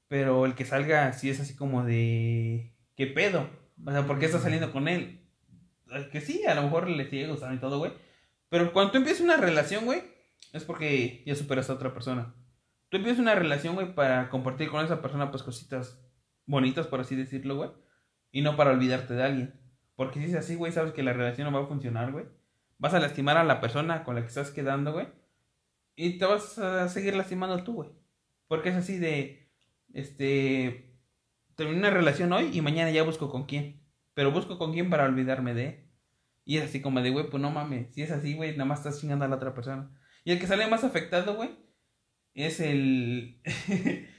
[0.08, 2.76] Pero el que salga sí es así como de.
[2.96, 3.50] ¿Qué pedo?
[3.86, 5.28] O sea, ¿por qué estás saliendo con él?
[6.12, 7.94] Que sí, a lo mejor le sigue gustando y todo, güey.
[8.50, 10.04] Pero cuando tú empiezas una relación, güey,
[10.54, 12.36] es porque ya superas a otra persona.
[12.90, 16.00] Tú empiezas una relación, güey, para compartir con esa persona, pues cositas
[16.46, 17.72] bonitas, por así decirlo, güey.
[18.32, 19.60] Y no para olvidarte de alguien.
[19.96, 22.26] Porque si es así, güey, sabes que la relación no va a funcionar, güey.
[22.78, 25.08] Vas a lastimar a la persona con la que estás quedando, güey.
[25.96, 27.90] Y te vas a seguir lastimando tú, güey.
[28.48, 29.50] Porque es así de,
[29.94, 30.98] este,
[31.56, 33.84] terminé una relación hoy y mañana ya busco con quién.
[34.14, 35.90] Pero busco con quién para olvidarme de.
[36.46, 37.94] Y es así como de, güey, pues no mames.
[37.94, 39.92] Si es así, güey, nada más estás chingando a la otra persona.
[40.26, 41.52] Y el que sale más afectado, güey,
[42.34, 43.42] es el...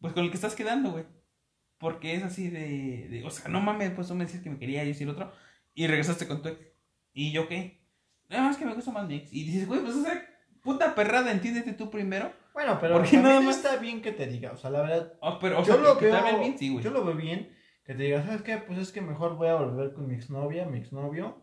[0.00, 1.04] pues con el que estás quedando, güey.
[1.80, 4.58] Porque es así de, de, o sea, no mames, pues tú me decías que me
[4.58, 5.32] quería y decir otro.
[5.74, 6.60] Y regresaste con tu ex.
[7.12, 7.80] ¿Y yo qué?
[8.28, 9.32] Nada más que me gusta más mi ex.
[9.32, 10.22] Y dices, güey, pues esa
[10.62, 12.32] puta perrada, entiéndete tú primero.
[12.52, 15.38] Bueno, pero Porque nada más- está bien que te diga, o sea, la verdad, Oh,
[15.40, 16.84] pero, o yo sea, lo que veo, bien, sí, güey.
[16.84, 18.58] yo lo veo bien que te diga, ¿sabes qué?
[18.58, 21.42] Pues es que mejor voy a volver con mi exnovia, mi exnovio,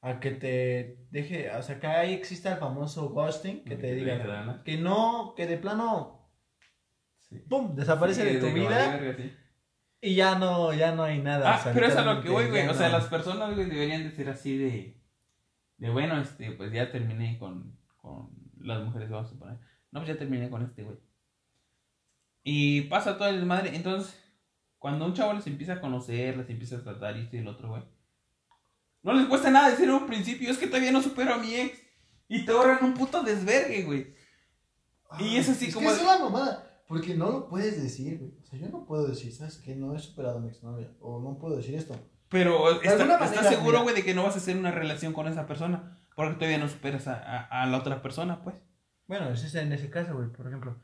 [0.00, 3.82] a que te deje, o sea, que ahí exista el famoso ghosting, que Que te
[3.88, 6.30] te diga que no, que de plano,
[7.18, 7.38] Sí.
[7.48, 9.32] pum, desaparece Sí, de tu vida sí.
[10.04, 11.54] Y ya no, ya no hay nada.
[11.54, 12.66] Ah, o sea, pero es a lo que voy, güey.
[12.66, 12.98] O sea, no.
[12.98, 15.00] las personas, güey, deberían de ser así de.
[15.78, 19.58] De bueno, este, pues ya terminé con, con las mujeres, vamos a suponer.
[19.92, 20.98] No, pues ya terminé con este, güey.
[22.42, 23.76] Y pasa todo el desmadre.
[23.76, 24.20] Entonces,
[24.78, 27.48] cuando un chavo les empieza a conocer, les empieza a tratar y esto y el
[27.48, 27.84] otro, güey.
[29.04, 31.54] No les cuesta nada decir en un principio, es que todavía no supero a mi
[31.54, 31.80] ex.
[32.26, 34.16] Y te ahorran un puto desvergue, güey.
[35.20, 36.71] Y es así es como Que es una mamada.
[36.92, 38.32] Porque no lo puedes decir, güey.
[38.42, 39.74] O sea, yo no puedo decir, ¿sabes qué?
[39.74, 40.90] No he superado a mi exnovia.
[41.00, 41.94] O no puedo decir esto.
[42.28, 45.14] Pero está- alguna estás manera, seguro, güey, de que no vas a hacer una relación
[45.14, 45.98] con esa persona.
[46.14, 48.56] Porque todavía no superas a, a- a la otra persona, pues.
[49.06, 50.28] Bueno, ese es en ese caso, güey.
[50.30, 50.80] Por ejemplo,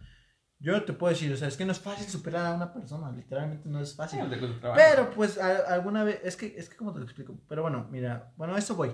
[0.59, 3.12] yo te puedo decir, o sea, es que no es fácil superar a una persona.
[3.12, 4.21] Literalmente no es fácil.
[4.77, 7.38] Pero pues a- alguna vez, es que, es que como te lo explico.
[7.49, 8.92] Pero bueno, mira, bueno, a eso voy.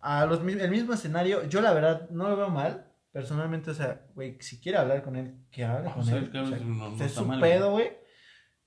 [0.00, 2.91] A los, el mismo escenario, yo la verdad no lo veo mal.
[3.12, 6.30] Personalmente, o sea, güey, si quiere hablar con él, que hable O con sea, él.
[6.30, 7.90] que o sea, no- no es su mal, pedo, güey.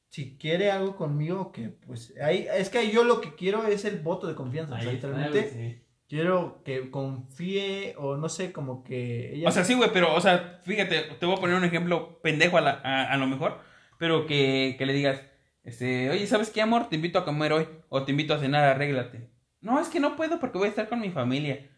[0.10, 3.84] Si quiere algo conmigo, que pues ahí, es que ahí yo lo que quiero es
[3.86, 4.76] el voto de confianza.
[4.76, 5.84] o sea, Ahí literalmente sí.
[6.08, 9.50] quiero que confíe o no sé, como que ella...
[9.50, 12.58] O sea, sí, güey, pero, o sea, fíjate, te voy a poner un ejemplo pendejo
[12.58, 13.60] a, la- a, a lo mejor,
[13.98, 15.22] pero que, que le digas,
[15.64, 16.88] este, oye, ¿sabes qué, amor?
[16.88, 19.32] Te invito a comer hoy, o te invito a cenar, arréglate.
[19.60, 21.72] No, es que no puedo porque voy a estar con mi familia.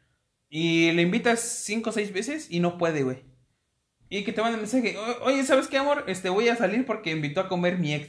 [0.49, 3.23] Y le invitas cinco o seis veces y no puede, güey.
[4.10, 6.05] Y que te manda mensaje, "O- oye, ¿sabes qué, amor?
[6.07, 8.07] Este, voy a salir porque invitó a comer mi ex.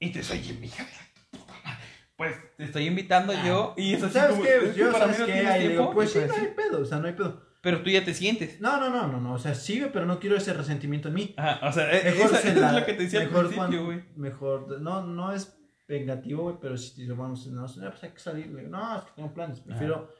[0.00, 1.84] Y te soy mi hija de la puta madre.
[2.16, 4.56] Pues te estoy invitando Ah, yo y eso ¿Sabes como, qué?
[4.56, 5.42] "Es que Yo, para mí ¿sabes no qué?
[5.42, 7.44] le digo, tiempo", pues sí, no hay pedo, o sea, no hay pedo.
[7.62, 8.60] Pero tú ya te sientes.
[8.60, 11.34] No, no, no, no, no, o sea, sí, pero no quiero ese resentimiento en mí.
[11.36, 13.46] Ajá, o sea, e- Mejor eso, se eso la- es lo que te decía mejor
[13.46, 14.02] al principio, güey.
[14.16, 15.56] Mejor, no, no es
[15.88, 18.66] vengativo, güey, pero si lo vamos a no, sé, pues hay que salir, güey.
[18.66, 20.12] No, es que tengo planes, prefiero...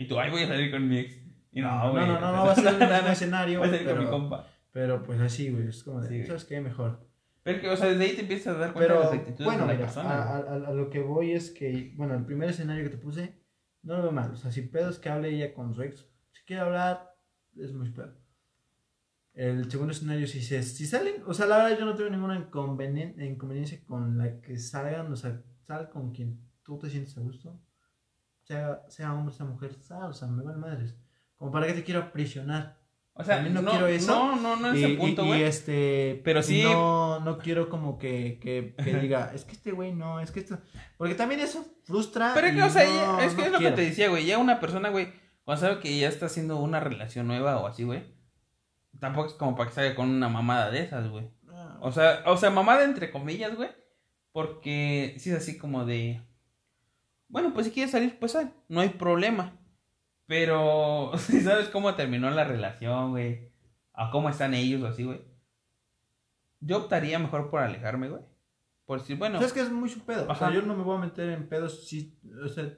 [0.00, 1.16] Y tú, ay, voy a salir con mi ex.
[1.52, 2.06] Y no, no, güey.
[2.06, 4.10] no, no, no, va a ser el mismo escenario, Voy a salir con mi pero,
[4.10, 4.46] compa.
[4.72, 6.26] pero pues así, güey, es como de, Sí.
[6.26, 6.60] ¿sabes qué?
[6.60, 7.06] Mejor.
[7.42, 9.44] Pero que, o sea, desde ahí te empiezas a dar cuenta Pero, de las actitudes
[9.46, 10.22] bueno, de la mira, persona.
[10.22, 10.62] a, güey.
[10.64, 13.40] a- a lo que voy es que, bueno, el primer escenario que te puse,
[13.82, 14.30] no lo veo mal.
[14.32, 17.14] O sea, si pedo es que hable ella con su ex, si quiere hablar,
[17.56, 18.14] es muy pedo.
[19.34, 22.38] El segundo escenario, si, se, si salen, o sea, la verdad yo no tengo ninguna
[22.38, 27.20] inconvenien- inconveniencia con la que salgan, o sea, sal con quien tú te sientes a
[27.20, 27.58] gusto,
[28.54, 29.76] sea, sea hombre, sea mujer,
[30.08, 30.96] o sea, me vale madres.
[31.36, 32.78] Como para que te quiero aprisionar.
[33.12, 34.12] O sea, también no no, quiero eso.
[34.14, 35.42] No, no, no y, ese y- punto, y, güey.
[35.42, 39.72] este, Pero y sí- No, no quiero como que, que, que diga, es que este
[39.72, 40.58] güey no, es que esto.
[40.96, 42.32] Porque también eso frustra.
[42.34, 43.74] Pero es que, y o sea, no- es que es lo quiero.
[43.76, 44.26] que te decía, güey.
[44.26, 45.12] Ya una persona, güey,
[45.44, 48.02] cuando sabe que ya está haciendo una relación nueva o así, güey.
[48.98, 51.30] Tampoco es como para que salga con una mamada de esas, güey.
[51.48, 53.70] Ah, O sea, o sea, mamada entre comillas, güey.
[54.32, 56.22] Porque si es así como de.
[57.30, 58.52] Bueno, pues si quieres salir, pues sal.
[58.68, 59.56] No hay problema.
[60.26, 63.50] Pero, si sabes cómo terminó la relación, güey.
[63.94, 65.20] A cómo están ellos o así, güey.
[66.60, 68.22] Yo optaría mejor por alejarme, güey.
[68.84, 69.38] Por decir, bueno.
[69.38, 70.26] ¿Sabes que es muy su pedo?
[70.28, 72.72] O sea, yo no me voy a meter en pedos si, o sea,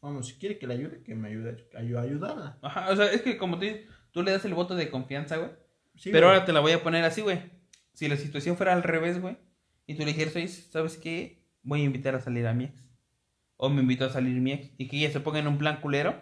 [0.00, 2.58] vamos, si quiere que le ayude, que me ayude a ayudarla.
[2.62, 5.36] Ajá, o sea, es que como tú dices, tú le das el voto de confianza,
[5.36, 5.50] güey.
[5.94, 6.34] Sí, Pero güey.
[6.34, 7.40] ahora te la voy a poner así, güey.
[7.92, 9.36] Si la situación fuera al revés, güey.
[9.86, 10.32] Y tú le dijeras,
[10.70, 11.44] ¿sabes qué?
[11.62, 12.82] Voy a invitar a salir a mi ex.
[13.64, 14.70] O me invitó a salir mi ex.
[14.76, 16.20] Y que ella se ponga en un plan culero.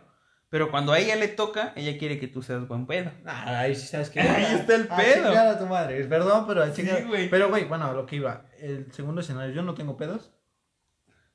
[0.50, 3.10] Pero cuando a ella le toca, ella quiere que tú seas buen pedo.
[3.24, 4.20] Ah, ahí sí sabes que.
[4.20, 5.26] Ahí está el A pedo.
[5.28, 6.04] chingar a tu madre.
[6.04, 7.30] Perdón, pero a Sí, güey.
[7.30, 8.44] Pero, güey, bueno, a lo que iba.
[8.58, 10.34] El segundo escenario, yo no tengo pedos.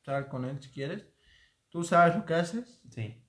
[0.03, 1.07] sal con él si quieres.
[1.69, 2.81] Tú sabes lo que haces.
[2.91, 3.21] Sí.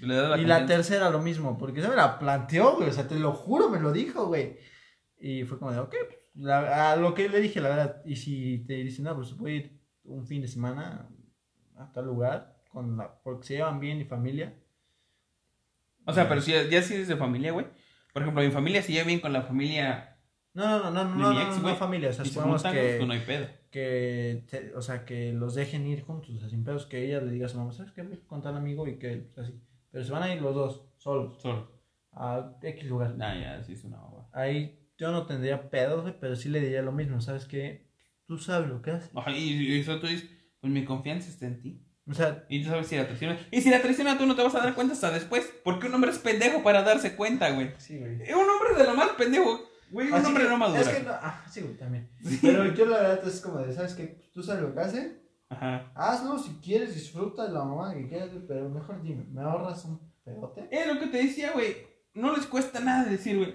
[0.00, 2.88] Le das la y la tercera lo mismo, porque se me la planteó, güey.
[2.88, 4.58] O sea, te lo juro, me lo dijo, güey.
[5.20, 8.02] Y fue como de, ok, pues, la- a lo que le dije, la verdad.
[8.04, 11.08] Y si te dicen, no, pues voy a ir un fin de semana
[11.78, 14.54] a tal lugar, con la, porque se llevan bien y familia.
[16.06, 17.66] O sea, pero si ya, si es de familia, güey.
[18.12, 20.16] Por ejemplo, mi familia se lleva bien con la familia
[20.54, 22.08] No, no, no, no, no, mi no, familia.
[22.08, 23.46] O sea, supongamos que, no hay pedo.
[23.70, 27.20] que, te- o sea, que los dejen ir juntos, o sea, sin pedos, que ella
[27.20, 28.02] le diga a su mamá, ¿sabes qué?
[28.02, 29.60] Voy con tal amigo y que, así.
[29.90, 31.70] Pero se van a ir los dos, solos, Solo.
[32.12, 33.14] a X lugar.
[33.16, 34.28] Nah, ya, sí es una mamá.
[34.32, 37.86] Ahí yo no tendría pedos, güey, pero sí le diría lo mismo, ¿sabes qué?
[38.26, 39.10] Tú sabes lo que haces.
[39.28, 40.28] Y, y eso tú dices,
[40.60, 41.84] pues mi confianza está en ti.
[42.10, 43.38] O sea, Y tú sabes si la traiciona.
[43.50, 45.50] Y si la traiciona, tú no te vas a dar cuenta hasta después.
[45.62, 47.72] Porque un hombre es pendejo para darse cuenta, güey.
[47.78, 48.14] sí, güey.
[48.32, 49.60] Un hombre de lo más pendejo.
[49.90, 50.80] Güey, un Así hombre que- no madura.
[50.80, 52.10] Es que no, ah, sí, güey, también.
[52.42, 54.30] Pero yo la verdad es como de, ¿sabes qué?
[54.34, 55.12] Tú sabes lo que haces,
[55.50, 55.90] Ajá.
[55.94, 60.00] hazlo si quieres, disfruta de la mamá que quieras, pero mejor dime, ¿me ahorras un
[60.24, 60.68] pedote?
[60.70, 61.74] Es lo que te decía, güey.
[62.14, 63.54] No les cuesta nada decir, güey.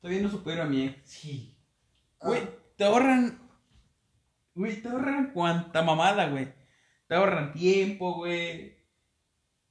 [0.00, 1.00] Todavía no supero a mi ex.
[1.04, 1.56] Sí.
[2.20, 2.42] Güey,
[2.76, 3.40] te ahorran.
[4.54, 6.52] Güey, te ahorran cuanta mamada, güey.
[7.08, 8.76] Te ahorran tiempo, güey.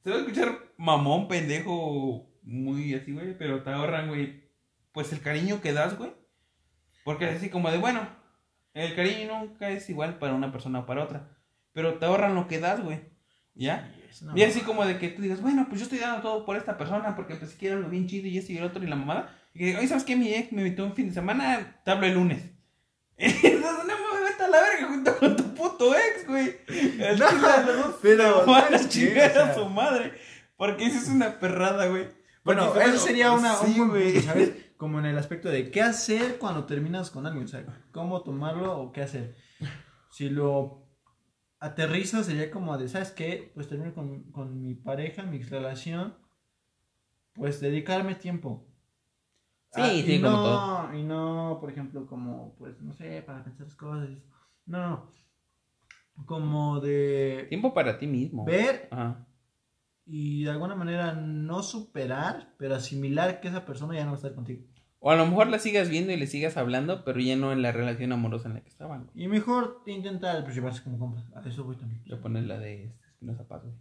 [0.04, 3.38] Se va a escuchar mamón, pendejo, muy así, güey.
[3.38, 4.50] Pero te ahorran, güey.
[4.92, 6.12] Pues el cariño que das, güey.
[7.04, 8.08] Porque es así como de, bueno,
[8.74, 11.38] el cariño nunca es igual para una persona o para otra.
[11.74, 13.00] Pero te ahorran lo que das, güey.
[13.54, 13.94] ¿Ya?
[14.10, 16.46] Es una Y así como de que tú digas, bueno, pues yo estoy dando todo
[16.46, 18.88] por esta persona porque pues quiero algo bien chido y esto y el otro y
[18.88, 19.38] la mamada.
[19.54, 20.16] Y que, oye, ¿sabes qué?
[20.16, 22.52] Mi ex me invitó un fin de semana, te hablo el lunes.
[23.18, 24.01] Entonces, no me vete a
[24.52, 26.56] la verga junto con tu puto ex, güey.
[26.68, 30.14] El No, los pero, van a chingar a su madre.
[30.58, 32.08] Porque eso es una perrada, güey.
[32.44, 34.20] Bueno, Porque, eso sería una, sí, un güey.
[34.22, 34.54] ¿sabes?
[34.78, 38.78] Como en el aspecto de qué hacer cuando terminas con alguien, o sea, cómo tomarlo
[38.80, 39.36] o qué hacer.
[40.10, 40.88] Si lo
[41.60, 43.52] aterriza sería como de, ¿sabes qué?
[43.54, 46.16] Pues termino con, con mi pareja, mi relación,
[47.34, 48.68] pues dedicarme tiempo.
[49.74, 50.94] Sí, Ah, sí, y como no, todo.
[50.96, 54.10] Y no, por ejemplo, como, pues, no sé, para pensar las cosas.
[54.66, 55.10] No.
[56.26, 58.46] Como de Tiempo para ti mismo.
[58.46, 59.26] ver Ajá.
[60.06, 64.18] y de alguna manera no superar, pero asimilar que esa persona ya no va a
[64.18, 64.64] estar contigo.
[65.00, 67.64] O a lo mejor la sigas viendo y le sigas hablando, pero ya no en
[67.64, 69.10] la relación amorosa en la que estaban.
[69.16, 71.26] Y mejor intentar pues, llevarse como compas.
[71.34, 72.04] A eso voy también.
[72.06, 73.74] Le pones la de este, Espinosa Paz, güey.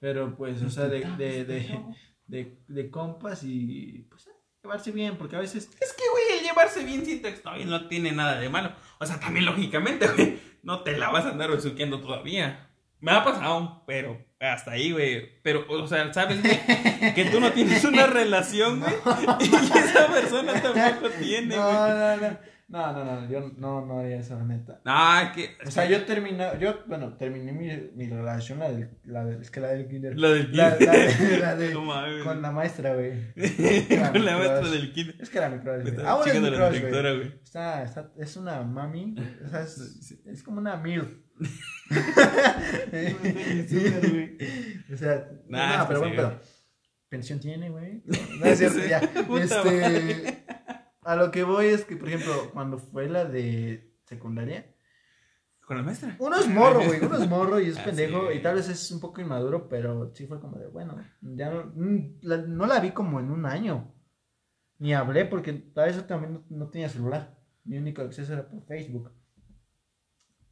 [0.00, 1.84] Pero pues, o sea, de, de, de,
[2.26, 4.28] de, de compas y pues
[4.64, 5.70] llevarse bien, porque a veces...
[5.80, 8.72] Es que, güey, llevarse bien siento que todavía no tiene nada de malo.
[8.98, 12.68] O sea, también lógicamente, güey, no te la vas a andar besuqueando todavía.
[13.00, 15.40] Me ha pasado, pero hasta ahí, güey.
[15.42, 18.94] Pero, o sea, sabes, güey, que tú no tienes una relación, güey,
[19.40, 21.88] y que esa persona tampoco tiene, no, güey.
[21.90, 22.28] no, no.
[22.28, 24.80] No, no, no, yo no, no haría eso, la neta.
[24.84, 25.50] Ah, que.
[25.66, 29.50] O sea, yo terminé, yo, bueno, terminé mi, mi relación, la del, la del, es
[29.52, 30.18] que la del kinder.
[30.18, 30.96] La del La, kinder.
[30.96, 32.24] la de- la de- No mames.
[32.24, 33.12] con la maestra, güey.
[34.12, 35.14] Con la maestra del kinder.
[35.20, 35.94] Es que era mi crush, güey.
[36.06, 37.32] Ah, bueno, es mi la crush, güey.
[37.42, 41.22] Está, está, es una mami, o sea, es, es como una mil.
[44.92, 46.40] o sea, Nah, no, pero bueno, pero
[47.08, 48.02] pensión tiene, güey.
[48.40, 48.98] No es cierto, ya.
[49.40, 50.44] Este,
[51.06, 54.74] a lo que voy es que, por ejemplo, cuando fue la de secundaria,
[55.66, 56.16] Con la maestra.
[56.18, 58.68] uno es morro, güey, uno es morro y es Ah, pendejo sí, y tal vez
[58.68, 62.66] es un poco inmaduro, pero sí fue como de, bueno, ya no, mm, la, no
[62.66, 63.92] la vi como en un año.
[64.78, 67.38] Ni hablé porque tal vez yo también no, no tenía celular.
[67.64, 69.10] Mi único acceso era por Facebook.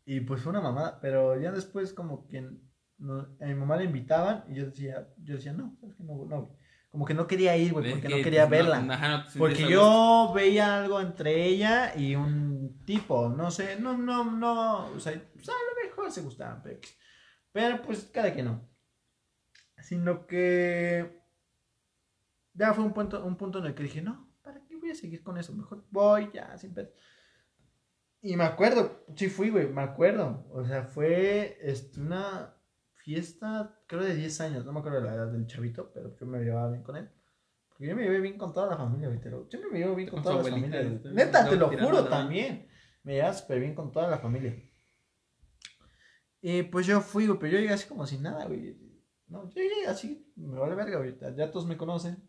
[0.06, 2.42] Y pues fue una mamada, pero ya después como que
[2.98, 6.04] no- a mi mamá le invitaban y yo decía, yo decía, no, ¿sabes qué?
[6.04, 6.56] No, no.
[6.94, 8.80] Como que no quería ir, güey, porque que, no quería pues, verla.
[8.80, 14.86] no Porque yo veía algo entre ella y un tipo, no sé, no, no, no,
[14.92, 16.78] o sea, pues a lo mejor se gustaban, pero,
[17.50, 18.70] pero pues cada que no.
[19.82, 21.20] Sino que
[22.52, 24.94] ya fue un punto, un punto en el que dije, no, ¿para qué voy a
[24.94, 25.52] seguir con eso?
[25.52, 26.92] Mejor voy ya, sin pedo.
[28.22, 30.46] Y me acuerdo, sí fui, güey, me acuerdo.
[30.52, 32.54] O sea, fue este, una
[33.04, 36.38] fiesta, creo de 10 años, no me acuerdo la edad del chavito, pero yo me
[36.40, 37.10] llevaba bien con él.
[37.68, 39.20] Porque yo me llevé bien con toda la familia, güey.
[39.20, 40.86] te lo- Siempre me llevo bien con, abuelita, familias.
[40.86, 42.68] este, Neta, te lo juro la- también.
[43.02, 44.56] Me llevaba súper bien con toda la familia.
[46.40, 48.76] Y pues yo fui, güey, pero yo llegué así como sin nada, güey.
[49.26, 51.16] No, yo llegué así, me vale verga, güey.
[51.36, 52.28] Ya todos me conocen.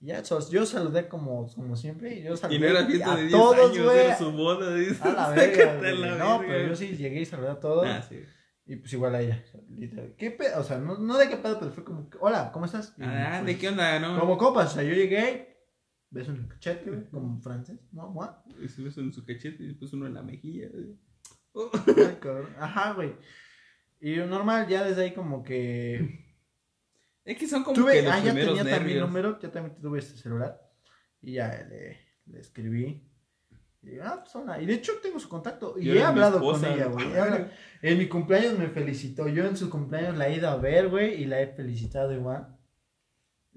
[0.00, 2.18] Ya, so- yo saludé como, como siempre.
[2.18, 3.98] Y yo saludé Y no era fiesta a de 10 todos, años, güey.
[4.00, 4.74] era su boda.
[4.74, 5.00] dices.
[5.02, 7.86] A la verga, la No, pero yo sí llegué y saludé a todos.
[7.86, 8.20] Ah, sí.
[8.64, 9.44] Y pues igual a ella,
[9.76, 10.14] literal.
[10.16, 10.60] ¿Qué pedo?
[10.60, 12.94] O sea, no, no de qué pedo, pero fue como, hola, ¿cómo estás?
[12.96, 14.18] Y, Ah, pues, ¿de qué onda, no?
[14.20, 15.58] Como copas, o sea, yo llegué,
[16.10, 18.44] beso en el cachete, güey, como francés, mua, mua.
[18.68, 20.68] Se beso en su cachete y después uno en la mejilla.
[20.72, 20.96] güey.
[21.54, 21.70] Oh.
[21.86, 22.54] Ay, cabrón.
[22.58, 23.14] Ajá, güey.
[24.00, 26.24] Y normal, ya desde ahí como que...
[27.24, 29.06] Es que son como Tuve, que los ah, ya tenía también nervios.
[29.06, 30.60] número, ya también tuve este celular.
[31.20, 33.08] Y ya le, le escribí.
[33.82, 34.60] Y, ah, pues hola.
[34.62, 35.74] Y de hecho tengo su contacto.
[35.78, 37.46] Y, Y he hablado esposa, con ella, güey.
[37.82, 39.28] En mi cumpleaños me felicitó.
[39.28, 41.20] Yo en su cumpleaños la he ido a ver, güey.
[41.20, 42.56] Y la he felicitado igual.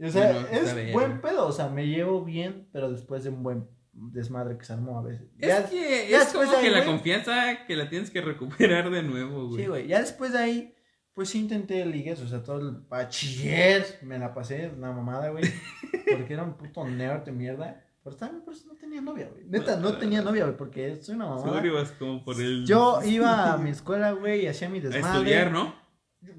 [0.03, 0.91] O sea, No, es bien.
[0.93, 1.47] buen pedo.
[1.47, 5.03] O sea, me llevo bien, pero después de un buen desmadre que se armó a
[5.03, 5.27] veces.
[5.39, 6.89] Es Ya- que ya es como de que ahí, la güey.
[6.89, 9.61] confianza que la tienes que recuperar de nuevo, güey.
[9.61, 9.87] Sí, güey.
[9.87, 10.75] Ya después de ahí,
[11.13, 12.19] pues sí intenté ligues.
[12.21, 15.43] O sea, todo el bachiller me la pasé, una mamada, güey.
[16.11, 17.84] Porque era un puto nerd de mierda.
[18.05, 19.45] Por no tenía novia, güey.
[19.45, 21.43] Neta, no tenía novia, güey, porque soy una mamada.
[21.43, 22.63] Seguro ibas como por el...
[22.63, 25.17] Yo iba a mi escuela, güey, y hacía mi a desmadre.
[25.17, 25.73] estudiar, ¿no?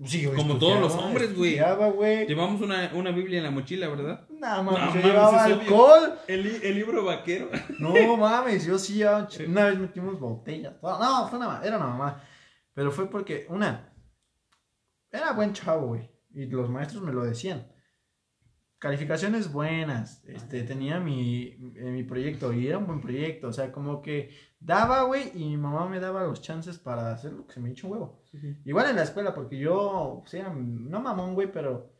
[0.04, 1.58] Sí, güey, Como todos los hombres, güey.
[2.28, 4.28] Llevamos una, una Biblia en la mochila, ¿verdad?
[4.28, 6.18] No, mames, No, yo mames, llevaba alcohol.
[6.28, 7.50] El, el libro vaquero.
[7.80, 9.28] No mames, yo sí llevaba.
[9.48, 10.74] Una vez metimos botellas.
[10.80, 12.22] No, fue una, era una mamá.
[12.74, 13.92] Pero fue porque, una,
[15.10, 16.08] era buen chavo, güey.
[16.32, 17.66] Y los maestros me lo decían.
[18.86, 20.22] Calificaciones buenas.
[20.28, 23.48] Este, tenía mi, eh, mi proyecto y era un buen proyecto.
[23.48, 24.30] O sea, como que
[24.60, 27.72] daba, güey, y mi mamá me daba los chances para hacer lo que se me
[27.72, 28.22] hizo un huevo.
[28.64, 31.90] Igual en la escuela, porque yo, pues, era, no mamón, güey, pero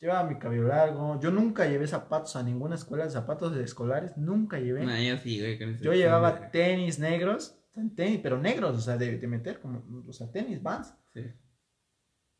[0.00, 1.20] llevaba mi cabello largo.
[1.20, 4.86] Yo nunca llevé zapatos a ninguna escuela, zapatos escolares, nunca llevé.
[4.86, 5.58] Nah, yo sí, güey.
[5.58, 7.60] con Yo llevaba tenis negros,
[7.94, 10.94] tenis, pero negros, o sea, de, de meter como, o sea, tenis, vans.
[11.12, 11.20] Sí.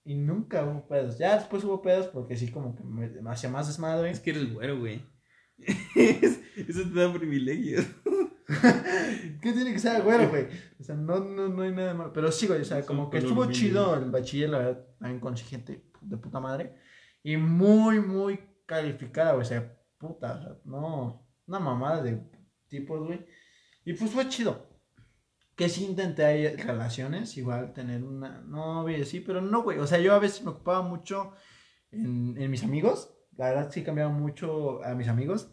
[0.05, 1.19] Y nunca hubo pedos.
[1.19, 4.11] Ya después hubo pedos porque sí, como que me, me hacía más desmadre.
[4.11, 5.05] Es que eres güero, güey.
[5.59, 7.87] Eso te da privilegios.
[9.43, 10.47] ¿Qué tiene que ser güero, güey?
[10.79, 12.13] O sea, no, no, no hay nada malo.
[12.13, 15.21] Pero sí, güey, o sea, como que estuvo chido el bachiller, la verdad, también
[16.01, 16.75] de puta madre.
[17.23, 22.21] Y muy, muy calificada, güey, o sea, puta, o sea, no, una mamada de
[22.69, 23.27] tipos, güey.
[23.85, 24.70] Y pues fue chido.
[25.61, 29.79] Que sí intenté ahí relaciones, igual tener una novia y así, pero no, güey.
[29.79, 31.33] O sea, yo a veces me ocupaba mucho
[31.93, 33.15] en, en mis amigos.
[33.37, 35.53] La verdad sí cambiaba mucho a mis amigos.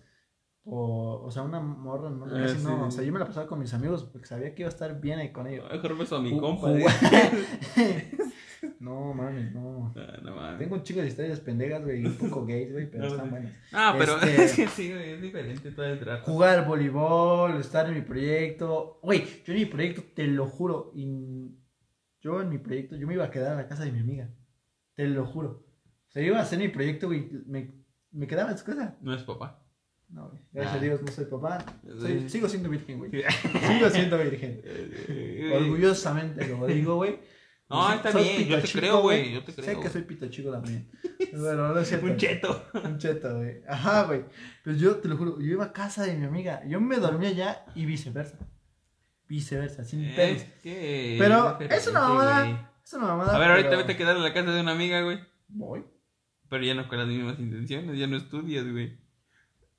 [0.63, 2.87] O, o sea, una morra, no, Ah, casi sí, no.
[2.87, 4.99] O sea, yo me la pasaba con mis amigos porque sabía que iba a estar
[4.99, 5.65] bien ahí con ellos.
[5.71, 6.69] Mejor beso a mi Ju- compa.
[8.87, 9.93] no, mames, no.
[9.95, 10.59] Ah, no mames.
[10.59, 13.53] Tengo un chico de historias pendejas, güey, un poco gays, güey, pero No, están buenas.
[13.73, 16.23] Ah, pero Este- es que sí, güey, es diferente todo el trato.
[16.31, 18.99] Jugar voleibol, estar en mi proyecto.
[19.03, 21.55] Güey, yo en mi proyecto, te lo juro, y
[22.21, 24.29] yo en mi proyecto, yo me iba a quedar a la casa de mi amiga.
[24.95, 25.65] Te lo juro.
[26.07, 27.73] O sea, iba a hacer mi proyecto, güey, me,
[28.11, 28.97] me quedaba en su casa.
[29.01, 29.63] No es papá.
[30.09, 30.77] No, güey, gracias Ah.
[30.77, 31.65] a Dios no soy papá.
[31.99, 33.11] Soy- sigo siendo virgen, güey.
[33.67, 34.61] Sigo siendo virgen.
[35.53, 37.19] Orgullosamente lo digo, güey.
[37.69, 39.65] No, está Soy bien, yo te creo, güey, yo te creo.
[39.65, 40.89] Sé que soy pito chico también.
[41.33, 42.05] Bueno, no es cierto.
[42.05, 42.69] Un cheto.
[42.83, 43.61] Un cheto, güey.
[43.67, 44.23] Ajá, güey.
[44.63, 46.63] Pues yo te lo juro, yo iba a casa de mi amiga.
[46.65, 48.37] Yo me dormía allá y viceversa.
[49.27, 50.05] Viceversa, sin.
[50.05, 51.15] Es que.
[51.19, 52.71] Pero es una mamada.
[52.83, 53.35] Es una mamada.
[53.35, 55.19] A ver, ahorita pero- vete a quedar en la casa de una amiga, güey.
[55.49, 55.83] Voy.
[56.49, 58.97] Pero ya no con las mismas intenciones, ya no estudias, güey.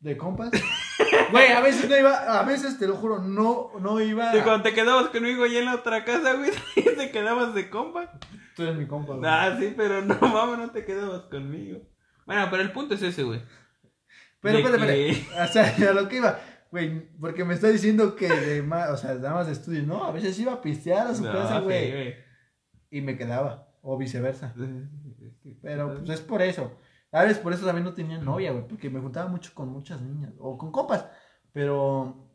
[0.00, 0.50] ¿De compas?
[1.30, 4.36] Güey, a veces no iba, a veces te lo juro, no, no iba.
[4.36, 6.50] Y cuando te quedabas conmigo allá en la otra casa, güey,
[6.96, 8.12] te quedabas de compa.
[8.56, 9.30] Tú eres mi compa, güey.
[9.30, 11.80] Ah, sí, pero no, mames, no te quedabas conmigo.
[12.26, 13.42] Bueno, pero el punto es ese, güey.
[14.40, 15.44] Pero espérate, que- espérate.
[15.50, 16.38] O sea, a lo que iba.
[16.70, 19.82] Güey, porque me está diciendo que de más, o sea, nada más de estudio.
[19.84, 22.14] No, a veces iba a pistear a su No, casa, sí, güey.
[22.90, 23.68] Y me quedaba.
[23.80, 24.54] O viceversa.
[25.62, 26.72] Pero pues es por eso.
[27.12, 28.66] A veces por eso también no tenía novia, güey.
[28.68, 30.34] Porque me juntaba mucho con muchas niñas.
[30.38, 31.06] O con compas.
[31.52, 32.30] Pero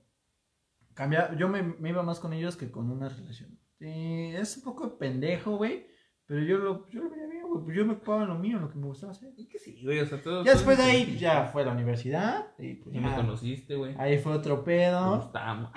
[0.93, 3.59] cambia, yo me, me iba más con ellos que con una relación.
[3.79, 5.87] Es un poco pendejo, güey.
[6.25, 7.63] Pero yo lo, yo lo veía bien, güey.
[7.65, 9.33] Pues yo me ocupaba en lo mío, en lo que me gustaba hacer.
[9.37, 10.43] Y que sí, güey, o sea, todo.
[10.43, 12.47] Ya después de ahí ya fue a la universidad.
[12.57, 13.95] Y pues Ya me conociste, güey.
[13.99, 15.17] ahí fue otro pedo.
[15.17, 15.69] gustamos.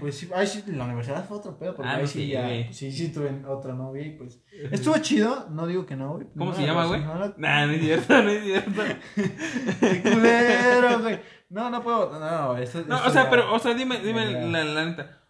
[0.00, 1.74] Pues sí, ahí sí, la universidad fue otro pedo.
[1.76, 2.64] Porque Ah, ahí sí, sí, ya, güey.
[2.64, 4.42] pues sí, sí tuve otra novia y pues.
[4.70, 6.26] Estuvo chido, no digo que no, güey.
[6.36, 7.04] ¿Cómo No se la llama, güey?
[7.04, 8.82] no la- Nah, no es cierto, no es cierto.
[9.80, 11.20] Qué culero, güey.
[11.50, 12.18] No, no puedo.
[12.18, 15.22] No, eso, No, eso o sea, ya- pero, o sea, dime, dime la, la neta.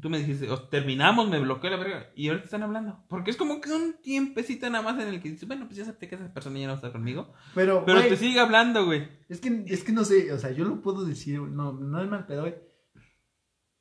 [0.00, 2.06] Tú me dijiste, terminamos, me bloqueó la verga.
[2.14, 3.02] Y ahorita están hablando.
[3.08, 5.82] Porque es como que un tiempecito nada más en el que dices, bueno, pues ya
[5.82, 7.32] acepté que esa persona ya no está conmigo.
[7.56, 9.08] Pero, Pero güey, te sigue hablando, güey.
[9.28, 12.00] es que, es que no sé, o sea, yo lo puedo decir, güey, no, no
[12.00, 12.54] es mal pedo, güey.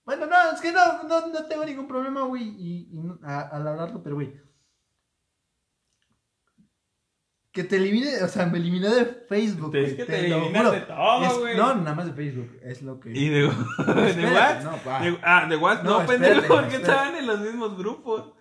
[0.09, 3.41] Bueno, no, es que no, no, no tengo ningún problema, güey, y, y no- a-
[3.49, 4.33] al hablarlo, pero, güey.
[7.51, 10.71] Que te elimine, o sea, me eliminé de Facebook, Es que te eliminas juro.
[10.71, 11.57] de todo, Es- güey.
[11.57, 13.09] No, nada más de Facebook, es lo que...
[13.11, 13.47] Y de, de
[14.09, 14.63] Espérate, WhatsApp.
[14.63, 15.01] no, pa.
[15.01, 15.83] De- ah, de WhatsApp.
[15.85, 18.33] No, No, espérate, pendejo, porque estaban en los mismos grupos.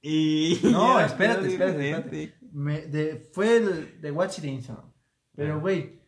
[0.00, 0.60] Y.
[0.64, 2.22] No, ya, espérate, espérate, diferente.
[2.24, 2.38] espérate.
[2.52, 4.92] Me, de, fue el de WhatsApp y de Instagram.
[5.36, 5.58] Pero, Ah.
[5.58, 6.02] güey,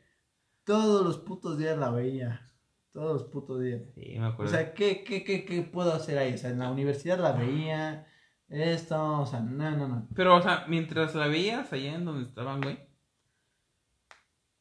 [0.64, 2.49] todos los putos días la veía.
[2.92, 3.82] Todos los putos días.
[3.94, 4.52] Sí, me O acuerdo.
[4.52, 6.34] sea, ¿qué, qué, qué, qué puedo hacer ahí?
[6.34, 8.06] O sea, en la universidad la veía.
[8.48, 10.08] esto, o sea, no, no, no.
[10.14, 12.78] Pero, o sea, mientras la veías allá en donde estaban, güey.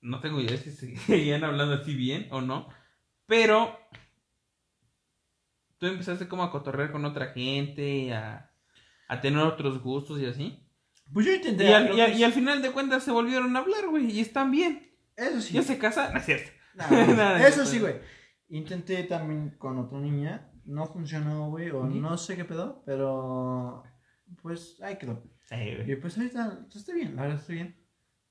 [0.01, 2.69] No tengo idea si seguían hablando así bien o no.
[3.25, 3.77] Pero.
[5.77, 8.51] Tú empezaste como a cotorrear con otra gente, a,
[9.07, 10.61] a tener otros gustos y así.
[11.13, 11.69] Pues yo intenté.
[11.69, 14.11] Y al, y al- es- y al final de cuentas se volvieron a hablar, güey,
[14.11, 14.91] y están bien.
[15.15, 15.53] Eso sí.
[15.53, 16.51] Ya se casan, no es cierto.
[16.75, 17.95] Nada, eso no sí, güey.
[18.49, 20.51] Intenté también con otra niña.
[20.65, 21.69] No funcionó, güey.
[21.69, 22.83] O no sé qué pedo.
[22.85, 23.83] Pero.
[24.41, 25.23] Pues ahí quedó.
[25.87, 27.75] Y pues ahorita estoy bien, verdad estoy bien.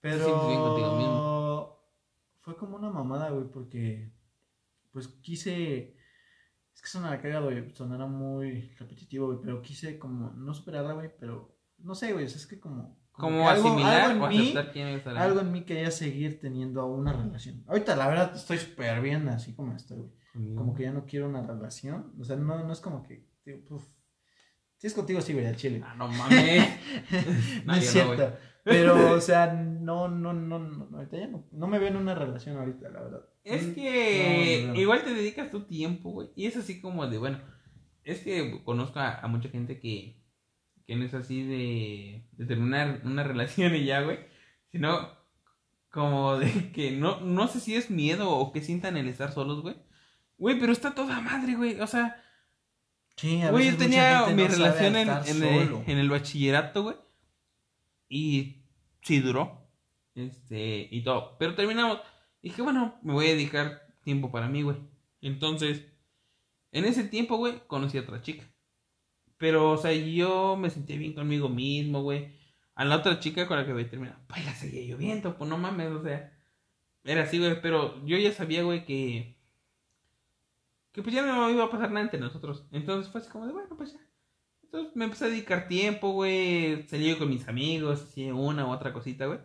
[0.00, 0.24] Pero.
[0.24, 1.78] sientes bien contigo mismo.
[2.40, 4.12] Fue como una mamada, güey, porque.
[4.92, 5.96] Pues quise.
[6.74, 7.74] Es que sonará cagado, güey.
[7.74, 9.38] Sonará muy repetitivo, güey.
[9.42, 10.30] Pero quise como.
[10.30, 11.10] No superarla, güey.
[11.18, 11.56] Pero.
[11.78, 12.24] No sé, güey.
[12.24, 13.00] es que como.
[13.18, 15.90] Como algo- asimilar algo o en mí- aceptar quién es la- algo en mí quería
[15.90, 17.64] seguir teniendo una relación.
[17.66, 20.10] Ahorita, la verdad, estoy súper bien así como estoy, güey.
[20.32, 20.56] conmigo.
[20.56, 22.12] Como que ya no quiero una relación.
[22.20, 23.26] O sea, no, no es como que.
[23.44, 23.84] Tío, puf.
[24.76, 25.82] Si es contigo, sí, güey, al chile.
[25.84, 26.68] Ah, no mames.
[27.66, 28.36] no es no, cierto.
[28.62, 32.14] pero, o sea, no, no, no, no, ahorita ya no, no me veo en una
[32.14, 33.20] relación ahorita, la verdad.
[33.42, 34.80] Es Mm, que no, no, no.
[34.80, 36.28] igual te dedicas tu tiempo, güey.
[36.36, 37.40] Y es así como de, bueno,
[38.04, 40.17] es que conozco a, a mucha gente que,
[40.88, 44.18] que no es así de, de terminar una relación y ya, güey.
[44.72, 45.16] Sino
[45.90, 49.62] como de que no, no sé si es miedo o que sientan el estar solos,
[49.62, 49.76] güey.
[50.38, 51.80] Güey, pero está toda madre, güey.
[51.80, 52.20] O sea,
[53.18, 55.82] Sí, a güey, yo veces mucha tenía gente mi no relación en, el, solo.
[55.86, 56.96] en el bachillerato, güey.
[58.08, 58.62] Y
[59.02, 59.68] sí duró.
[60.14, 61.36] Este, y todo.
[61.38, 61.98] Pero terminamos.
[62.42, 64.78] Dije, bueno, me voy a dedicar tiempo para mí, güey.
[65.20, 65.84] Entonces,
[66.70, 68.44] en ese tiempo, güey, conocí a otra chica.
[69.38, 72.36] Pero, o sea, yo me sentía bien conmigo mismo, güey.
[72.74, 75.58] A la otra chica con la que había terminado, pues la seguía lloviendo, pues no
[75.58, 76.32] mames, o sea.
[77.04, 79.38] Era así, güey, pero yo ya sabía, güey, que.
[80.92, 82.66] Que pues ya no iba a pasar nada entre nosotros.
[82.72, 84.00] Entonces fue así como de, bueno, pues ya.
[84.64, 86.86] Entonces me empecé a dedicar tiempo, güey.
[86.88, 89.38] Salí con mis amigos, así una u otra cosita, güey.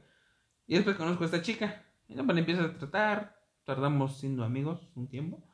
[0.68, 1.86] Y después conozco a esta chica.
[2.08, 3.40] Y no, pues, empiezo a tratar.
[3.64, 5.48] Tardamos siendo amigos un tiempo.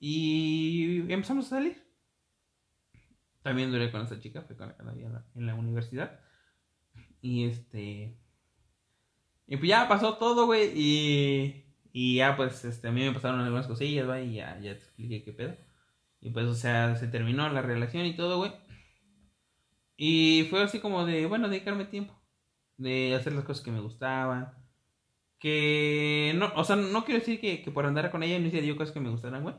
[0.00, 1.83] Y empezamos a salir.
[3.44, 6.18] También duré con esta chica, fue con la vi en la- universidad.
[7.20, 8.16] Y este.
[9.46, 10.72] Y pues ya pasó todo, güey.
[10.74, 14.30] Y, y ya, pues, este, a mí me pasaron algunas cosillas, güey.
[14.30, 15.56] Y ya, ya te expliqué qué pedo.
[16.22, 18.52] Y pues, o sea, se terminó la relación y todo, güey.
[19.98, 22.18] Y fue así como de, bueno, dedicarme tiempo.
[22.78, 24.54] De hacer las cosas que me gustaban.
[25.38, 28.66] Que no, o sea, no quiero decir que, que por andar con ella no hiciera
[28.66, 29.54] yo cosas que me gustaran, güey.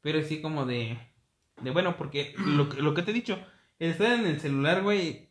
[0.00, 0.98] Pero sí como de,
[1.62, 3.38] de bueno, porque lo, que- lo que te he dicho,
[3.78, 5.28] estar en el celular, güey.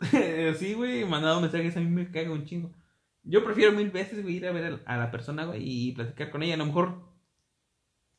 [0.58, 2.72] sí, güey, mandado mensajes a mí me caga un chingo.
[3.22, 6.30] Yo prefiero mil veces, güey, ir a ver a, a la persona, güey, y platicar
[6.30, 6.54] con ella.
[6.54, 7.06] A lo mejor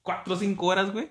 [0.02, 1.10] cuatro o cinco horas, güey.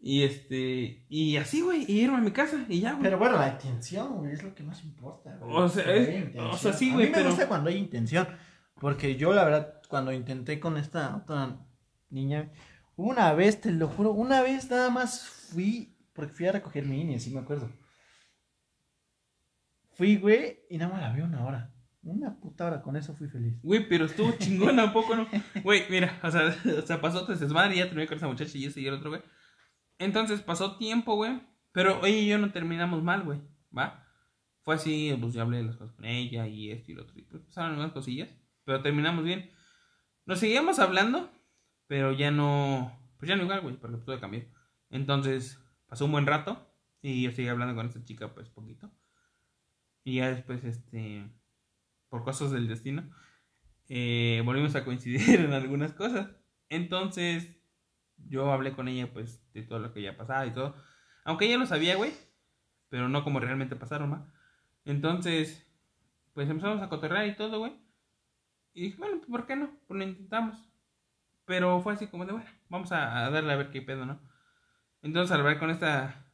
[0.00, 3.02] Y este, y así, güey, y irme a mi casa y ya, güey.
[3.04, 5.56] Pero bueno, la intención, güey, es lo que más importa, güey.
[5.56, 8.28] O sea, es- o sea, sí, A güey, mí me gusta cuando hay intención.
[8.80, 11.58] Porque yo, la verdad, cuando intenté con esta otra
[12.10, 12.52] niña,
[12.98, 17.00] una vez, te lo juro, una vez nada más fui, porque fui a recoger mi
[17.00, 17.70] INE, sí me acuerdo.
[19.92, 21.74] Fui, güey, y nada más la vi una hora.
[22.02, 23.60] Una puta hora, con eso fui feliz.
[23.62, 25.28] Güey, pero estuvo chingona un poco, ¿no?
[25.62, 28.58] Güey, mira, o sea, o sea pasó tres desmadre y ya terminé con esa muchacha
[28.58, 29.22] y ese y el otro, güey.
[29.98, 31.40] Entonces pasó tiempo, güey.
[31.70, 33.40] Pero y yo no terminamos mal, güey.
[33.76, 34.04] ¿Va?
[34.62, 37.16] Fue así, pues yo hablé de las cosas con ella y esto y lo otro.
[37.16, 38.28] Y pues pasaron algunas cosillas.
[38.64, 39.50] Pero terminamos bien.
[40.26, 41.30] Nos seguíamos hablando,
[41.88, 42.96] pero ya no.
[43.18, 44.44] Pues ya no igual, güey, porque todo cambió.
[44.90, 46.70] Entonces pasó un buen rato
[47.02, 48.90] y yo seguí hablando con esta chica, pues poquito.
[50.04, 51.28] Y ya después, este.
[52.08, 53.10] Por cosas del destino
[53.88, 56.30] eh, volvimos a coincidir en algunas cosas.
[56.68, 57.56] Entonces,
[58.16, 60.74] yo hablé con ella, pues, de todo lo que ya pasaba y todo.
[61.24, 62.12] Aunque ella lo sabía, güey,
[62.88, 64.32] pero no como realmente pasaron, ¿va?
[64.84, 65.66] Entonces,
[66.34, 67.72] pues empezamos a cotorrear y todo, güey.
[68.74, 69.70] Y dije, bueno, pues, ¿por qué no?
[69.86, 70.67] Pues lo intentamos.
[71.48, 74.20] Pero fue así como de, bueno, vamos a, darle a ver qué pedo, ¿no?
[75.02, 76.30] Entonces, al hablar con esta,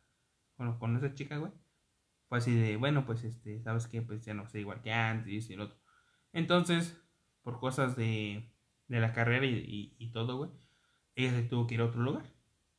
[0.58, 1.52] bueno, con esta chica, güey,
[2.28, 4.02] fue así de, bueno, pues, este, ¿sabes qué?
[4.02, 5.78] Pues ya no sé, igual que antes y el otro.
[6.32, 7.00] Entonces,
[7.42, 8.52] por cosas de,
[8.88, 10.50] de la carrera y, y, y todo, güey,
[11.14, 12.24] ella se tuvo que ir a otro lugar.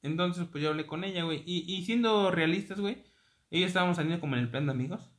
[0.01, 1.41] Entonces, pues yo hablé con ella, güey.
[1.45, 3.05] Y, y siendo realistas, güey,
[3.49, 5.09] ella estábamos saliendo como en el plan de amigos.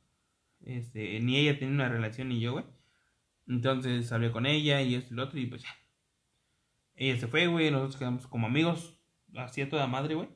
[0.61, 2.65] Este, ni ella tenía una relación ni yo, güey.
[3.47, 5.69] Entonces hablé con ella y esto y lo otro y pues ya.
[6.97, 8.99] Ella se fue, güey, nosotros quedamos como amigos,
[9.35, 10.29] así a toda madre, güey.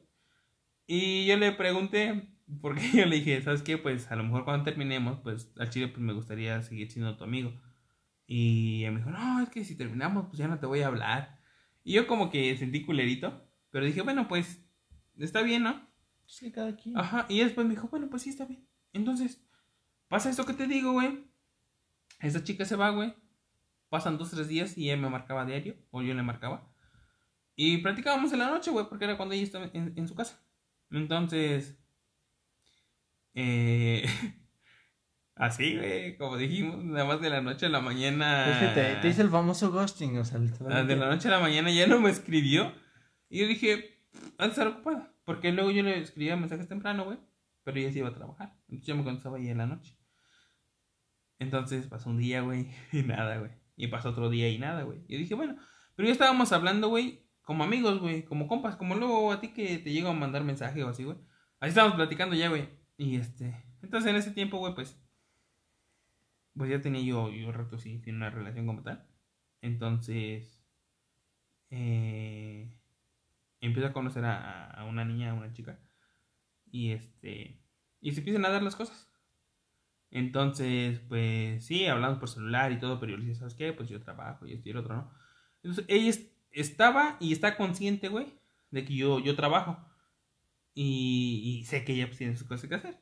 [0.85, 2.29] Y yo le pregunté,
[2.61, 3.77] porque yo le dije, ¿sabes qué?
[3.77, 7.23] Pues a lo mejor cuando terminemos, pues al chile pues me gustaría seguir siendo tu
[7.23, 7.51] amigo.
[8.27, 10.87] Y ella me dijo, no, es que si terminamos, pues ya no te voy a
[10.87, 11.39] hablar.
[11.83, 14.63] Y yo como que sentí culerito, pero dije, bueno, pues
[15.17, 15.89] está bien, ¿no?
[16.27, 16.97] Sí, cada quien.
[16.97, 18.67] Ajá, y después me dijo, bueno, pues sí, está bien.
[18.93, 19.43] Entonces,
[20.07, 21.25] pasa esto que te digo, güey.
[22.19, 23.13] Esa chica se va, güey.
[23.91, 26.73] Pasan dos, tres días y ella me marcaba diario, o yo le marcaba.
[27.57, 30.41] Y practicábamos en la noche, güey, porque era cuando ella estaba en, en su casa.
[30.89, 31.77] Entonces,
[33.33, 34.05] eh,
[35.35, 38.49] así, güey, como dijimos, nada más de la noche a la mañana.
[38.49, 40.93] Es que te, te hice el famoso ghosting, o sea, Ah, literalmente.
[40.93, 42.73] De la noche a la mañana ya no me escribió.
[43.27, 43.99] Y yo dije,
[44.37, 45.13] ha de estar ocupada.
[45.25, 47.19] Porque luego yo le escribía mensajes temprano, güey.
[47.63, 48.55] Pero ella se iba a trabajar.
[48.69, 49.97] Entonces yo me contestaba ahí en la noche.
[51.39, 53.51] Entonces pasó un día, güey, y nada, güey.
[53.75, 54.99] Y pasó otro día y nada, güey.
[55.07, 55.57] Yo dije, bueno,
[55.95, 59.77] pero ya estábamos hablando, güey, como amigos, güey, como compas, como luego a ti que
[59.79, 61.17] te llega a mandar mensaje o así, güey.
[61.59, 62.69] Así estábamos platicando ya, güey.
[62.97, 64.99] Y este, entonces en ese tiempo, güey, pues,
[66.55, 69.07] pues ya tenía yo, yo rato sí, sin una relación como tal.
[69.61, 70.63] Entonces,
[71.69, 72.77] eh,
[73.61, 75.79] empiezo a conocer a una niña, a una chica.
[76.71, 77.61] Y este,
[78.01, 79.10] y se empiezan a dar las cosas.
[80.11, 83.73] Entonces, pues sí, hablamos por celular y todo, pero yo le decía, ¿sabes qué?
[83.73, 85.11] Pues yo trabajo y esto y el otro, ¿no?
[85.63, 88.27] Entonces, ella es- estaba y está consciente, güey,
[88.71, 89.77] de que yo, yo trabajo.
[90.73, 92.97] Y, sé que ella pues, tiene sus cosas que hacer.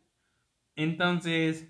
[0.76, 1.68] Entonces,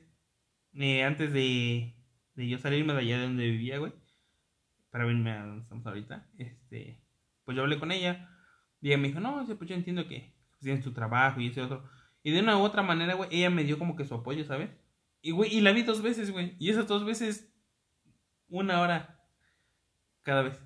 [0.74, 1.96] eh, antes de,
[2.36, 3.94] de yo salirme de allá de donde vivía, güey,
[4.92, 7.02] para venirme a donde estamos ahorita, este,
[7.46, 8.30] pues yo hablé con ella.
[8.82, 11.62] Y ella me dijo, no, pues yo entiendo que pues, tienes tu trabajo y ese
[11.62, 11.84] otro.
[12.24, 14.70] Y de una u otra manera, güey, ella me dio como que su apoyo, ¿sabes?
[15.22, 16.56] Y, güey, y la vi dos veces, güey.
[16.60, 17.52] Y esas dos veces,
[18.48, 19.20] una hora
[20.22, 20.60] cada vez.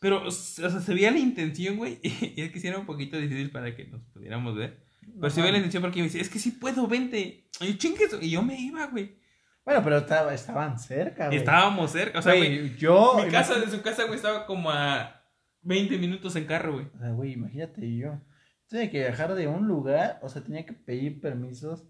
[0.00, 1.98] Pero, o sea, se veía la intención, güey.
[2.02, 4.84] Y es que sí era un poquito difícil para que nos pudiéramos ver.
[5.00, 7.48] Pero se veía la intención porque me decía, es que sí puedo, vente.
[7.60, 8.18] Y yo, chingue eso.
[8.20, 9.18] Y yo me iba, güey.
[9.64, 11.38] Bueno, pero estaba- estaban cerca, güey.
[11.38, 12.18] Estábamos cerca.
[12.18, 13.18] O sea, güey, Güey, yo.
[13.24, 15.22] mi casa de su casa, güey, estaba como a
[15.62, 16.86] 20 minutos en carro, güey.
[16.94, 18.20] O sea, güey, imagínate yo.
[18.68, 21.86] Tenía que viajar de un lugar, o sea, tenía que pedir permisos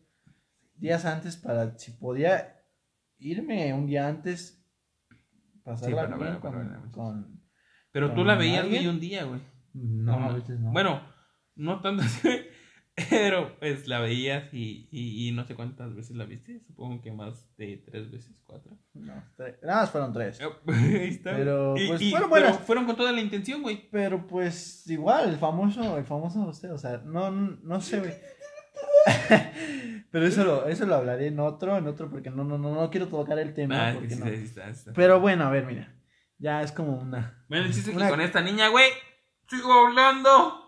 [0.77, 2.61] días antes para si podía
[3.18, 4.64] irme un día antes,
[5.62, 7.41] pasarla Sí, pero bien bueno, pero con, con-
[7.93, 8.83] Pero tú ¿Con la veías, alguien?
[8.83, 9.41] güey, un día, güey.
[9.75, 10.72] No, a veces no.
[10.72, 11.01] Bueno,
[11.57, 12.29] no tanto así.
[13.11, 16.61] Pero pues la veías y, y, y no sé cuántas veces la viste.
[16.64, 18.79] Supongo que más de tres veces, cuatro.
[18.93, 20.41] No, tre- nada más fueron tres.
[20.41, 21.33] Ahí está.
[21.37, 22.64] Pero, Y- pues, y- fueron pero buenas.
[22.64, 23.89] fueron con toda la intención, güey.
[23.91, 28.12] Pero pues igual, el famoso, el famoso usted, o sea, no, no, no sé, güey.
[30.11, 32.91] Pero eso lo, eso lo hablaré en otro, en otro, porque no, no, no, no
[32.91, 33.89] quiero tocar el tema.
[33.91, 34.26] Ah, porque sí, no.
[34.26, 34.93] sí, está, está.
[34.93, 35.93] Pero bueno, a ver, mira.
[36.39, 37.45] Ya es como una.
[37.49, 38.87] Bueno, el chiste es que con esta niña, güey,
[39.49, 40.61] sigo hablando.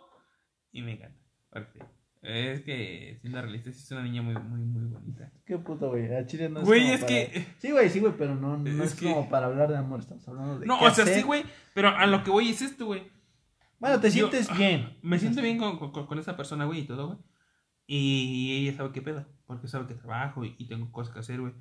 [0.72, 1.16] Y me encanta.
[1.50, 1.80] Porque
[2.22, 5.30] es que, siendo realista, sí es una niña muy, muy, muy bonita.
[5.44, 6.12] Qué puto, güey.
[6.14, 7.46] A Chile no es Güey, es para- que.
[7.58, 10.00] Sí, güey, sí, güey, pero no, no Es es, que- como para hablar de amor.
[10.00, 10.66] Estamos hablando de.
[10.66, 11.14] No, o sea, hacer.
[11.14, 11.44] sí, güey.
[11.74, 13.10] Pero a lo que voy es esto, güey.
[13.78, 14.98] Bueno, te Yo- sientes bien.
[15.02, 17.18] Me siento bien con, con, con esa persona, güey, y todo, güey.
[17.86, 21.40] Y ella sabe qué pedo, porque sabe que trabajo y, y tengo cosas que hacer,
[21.40, 21.52] güey.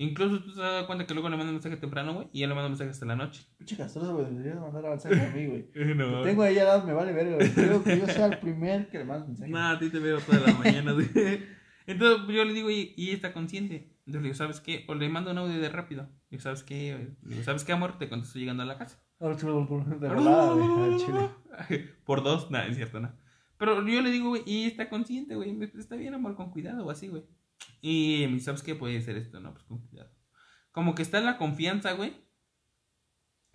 [0.00, 2.54] Incluso tú te das cuenta que luego le mando mensaje temprano, güey, y ella le
[2.54, 3.46] manda mensaje hasta la noche.
[3.58, 4.30] Pinche castroso, güey.
[4.30, 5.70] Deberías mandar a mensaje a mí, güey.
[5.94, 7.50] No, tengo ahí al lado, me vale verga, güey.
[7.54, 9.50] Quiero que yo sea el primer que le mande mensaje.
[9.50, 11.06] Nada, a ti te veo toda la mañana, güey.
[11.86, 13.92] Entonces pues, yo le digo, y, y ella está consciente.
[14.06, 14.86] Entonces le digo, ¿sabes qué?
[14.88, 16.04] O le mando un audio de rápido.
[16.04, 17.14] Le digo, ¿sabes qué?
[17.22, 17.98] Le digo, ¿sabes qué, amor?
[17.98, 19.02] Te contesto llegando a la casa.
[19.18, 21.88] De volada, güey, chile.
[22.04, 23.12] Por dos, nada, es cierto, no.
[23.60, 25.56] Pero yo le digo, güey, y está consciente, güey.
[25.78, 27.24] Está bien, amor, con cuidado o así, güey.
[27.82, 29.38] Y ¿sabes qué puede ser esto?
[29.38, 30.10] No, pues con cuidado.
[30.72, 32.14] Como que está en la confianza, güey.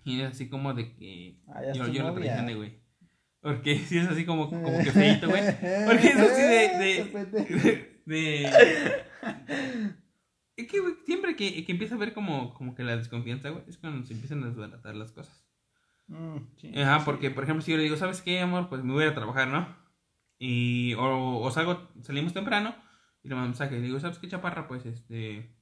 [0.04, 2.80] Y es así como de que Ah, yo, yo lo traicioné, güey.
[3.42, 5.42] Porque sí es así como, como que feito, güey.
[5.88, 8.52] Porque es así de- de- de...
[10.56, 13.64] Es que, güey, siempre que, que empieza a ver como, como que la desconfianza, güey,
[13.68, 15.46] es cuando se empiezan a desbaratar las cosas.
[16.08, 17.06] Mm, sí, Ajá, sí.
[17.06, 18.70] porque, por ejemplo, si yo le digo, ¿sabes qué, amor?
[18.70, 19.84] Pues me voy a trabajar, ¿no?
[20.38, 22.76] Y, o, salgo, salimos temprano
[23.24, 23.76] y le mando un mensaje.
[23.76, 24.68] Le digo, ¿sabes qué, chaparra?
[24.68, 25.56] Pues, este,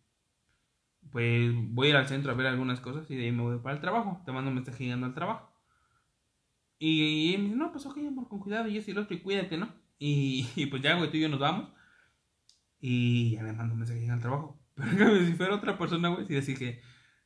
[1.11, 3.59] pues voy a ir al centro a ver algunas cosas y de ahí me voy
[3.59, 4.21] para el trabajo.
[4.25, 5.53] Te mando un mensaje llegando al trabajo.
[6.79, 9.15] Y, y me dice, no, pues ok, amor, con cuidado, y eso y lo otro,
[9.15, 9.73] y cuídate, ¿no?
[9.99, 11.69] Y, pues ya, güey, tú y yo nos vamos.
[12.81, 14.59] Y ya le mando un mensaje llegando al trabajo.
[14.75, 16.81] Pero cambio, si fuera otra persona, güey, si decir que,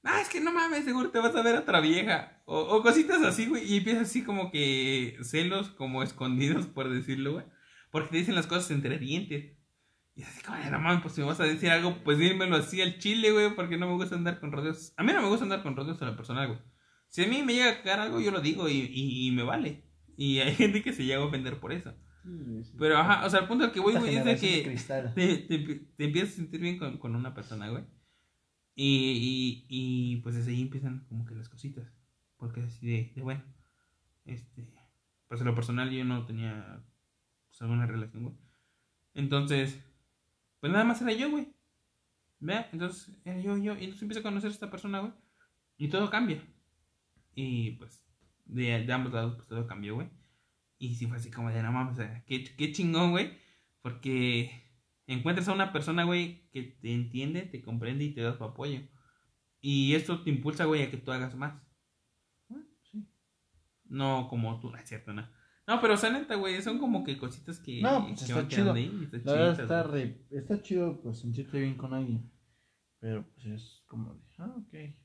[0.07, 2.41] ah, es que no mames, seguro te vas a ver a otra vieja.
[2.45, 3.63] O, o cositas así, güey.
[3.71, 7.45] Y empieza así como que celos, como escondidos, por decirlo, güey.
[7.91, 9.53] Porque te dicen las cosas entre dientes.
[10.15, 12.55] Y así como, "Ay, no mames, pues si me vas a decir algo, pues dímelo
[12.55, 13.53] así al chile, güey.
[13.55, 14.93] Porque no me gusta andar con rodeos.
[14.97, 16.59] A mí no me gusta andar con rodeos en la personal, güey.
[17.09, 19.43] Si a mí me llega a cagar algo, yo lo digo y, y, y me
[19.43, 19.83] vale.
[20.17, 21.93] Y hay gente que se llega a ofender por eso.
[22.23, 22.73] Sí, sí.
[22.77, 24.77] Pero, ajá, o sea, el punto al que voy, güey, es de que
[25.15, 25.57] te, te,
[25.95, 27.85] te empiezas a sentir bien con, con una persona, güey.
[28.79, 31.91] Y, y, y pues desde ahí empiezan como que las cositas.
[32.37, 33.43] Porque así de, bueno.
[34.23, 34.71] Este,
[35.27, 36.85] pues en lo personal yo no tenía
[37.47, 38.35] pues, alguna relación, güey.
[39.15, 39.83] Entonces,
[40.59, 41.47] pues nada más era yo, güey.
[42.39, 43.73] Vea, entonces era yo, yo.
[43.73, 45.13] Y entonces empiezo a conocer a esta persona, güey.
[45.79, 46.39] Y todo cambia.
[47.33, 48.05] Y pues,
[48.45, 50.09] de, ambos lados, pues todo cambió, güey.
[50.77, 53.35] Y sí fue así como de, no mames, o sea, qué chingón, güey.
[53.81, 54.66] Porque
[55.07, 58.81] encuentras a una persona, güey, que te entiende, te comprende y te da su apoyo.
[59.61, 61.61] Y esto te impulsa, güey, a que tú hagas más.
[62.49, 63.07] Ah, sí.
[63.85, 65.27] No como tú, no es cierto, no.
[65.67, 68.47] No, pero o sea, neta, güey, son como que cositas que, No, pues que está
[68.47, 68.71] chido.
[68.73, 72.31] ahí, está La verdad está, re- está chido pues sentirte bien con alguien.
[72.99, 74.95] Pero pues es como de, ah, ok.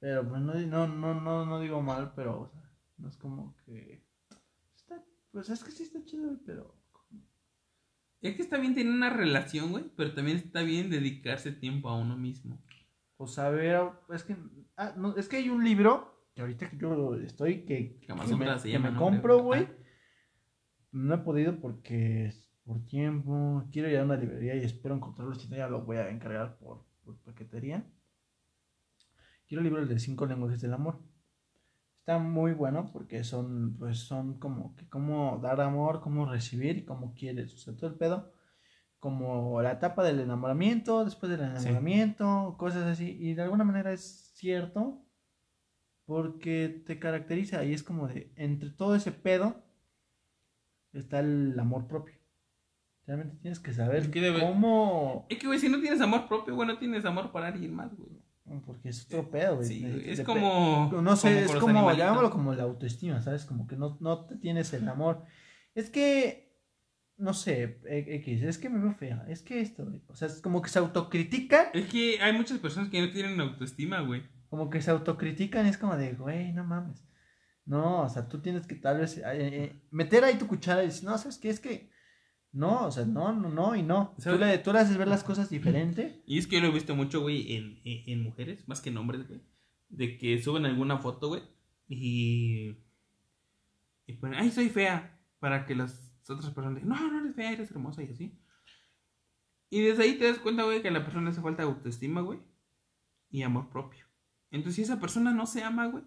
[0.00, 2.62] Pero pues no, no, no, no, no digo mal, pero o sea,
[2.98, 4.06] no es como que...
[4.76, 6.77] Está, pues es que sí está chido, pero...
[8.20, 11.96] Es que está bien tener una relación, güey, pero también está bien dedicarse tiempo a
[11.96, 12.60] uno mismo.
[13.16, 13.80] O saber,
[14.12, 14.36] es que,
[14.76, 18.26] ah, no, es que hay un libro que ahorita que yo estoy, que, que me,
[18.26, 19.00] se que llama, me ¿no?
[19.00, 19.64] compro, güey.
[19.64, 19.74] Ah.
[20.92, 23.64] No he podido porque es por tiempo.
[23.72, 25.34] Quiero ir a una librería y espero encontrarlo.
[25.34, 27.84] Si no, ya lo voy a encargar por, por paquetería.
[29.46, 31.00] Quiero el libro de cinco lenguajes del amor.
[32.08, 36.84] Está muy bueno porque son, pues, son como que cómo dar amor, cómo recibir y
[36.86, 37.52] cómo quieres.
[37.52, 38.32] O sea, todo el pedo.
[38.98, 41.44] Como la etapa del enamoramiento, después del Sí.
[41.66, 43.14] enamoramiento, cosas así.
[43.20, 45.04] Y de alguna manera es cierto
[46.06, 49.62] porque te caracteriza y es como de, entre todo ese pedo,
[50.94, 52.14] está el amor propio.
[53.06, 55.26] Realmente tienes que saber Es que debe- cómo...
[55.28, 57.94] Es que, güey, si no tienes amor propio, güey, no tienes amor para alguien más,
[57.94, 58.17] güey.
[58.66, 59.68] Porque es otro pedo, güey.
[59.68, 60.90] Sí, es como...
[61.02, 63.44] No sé, como es como, llamámoslo como la autoestima, ¿sabes?
[63.44, 65.24] Como que no, no te tienes el amor.
[65.74, 66.56] Es que,
[67.16, 70.02] no sé, e- X, es que me veo fea, es que esto, güey.
[70.08, 73.40] O sea, es como que se autocritican, Es que hay muchas personas que no tienen
[73.40, 74.22] autoestima, güey.
[74.48, 77.04] como que se autocritican y es como de, güey, no mames.
[77.64, 80.86] No, o sea, tú tienes que tal vez eh, eh, meter ahí tu cuchara y
[80.86, 81.50] decir, no, ¿sabes qué?
[81.50, 81.90] Es que,
[82.52, 84.14] no, o sea, no, no, no y no.
[84.22, 86.22] Tú le, tú le haces ver las cosas diferente.
[86.26, 88.90] Y es que yo lo he visto mucho, güey, en, en, en mujeres, más que
[88.90, 89.40] en hombres, güey.
[89.88, 91.42] De que suben alguna foto, güey,
[91.88, 92.76] y...
[94.06, 97.52] Y ponen, ay, soy fea, para que las otras personas digan, no, no eres fea,
[97.52, 98.38] eres hermosa y así.
[99.70, 102.22] Y desde ahí te das cuenta, güey, que a la persona le hace falta autoestima,
[102.22, 102.40] güey,
[103.30, 104.06] y amor propio.
[104.50, 106.04] Entonces, si esa persona no se ama, güey,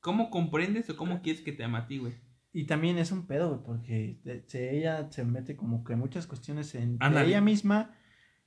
[0.00, 2.14] ¿cómo comprendes o cómo quieres que te ama a ti, güey?
[2.58, 6.26] Y también es un pedo, güey, porque de- se- ella se mete como que muchas
[6.26, 7.94] cuestiones en ella misma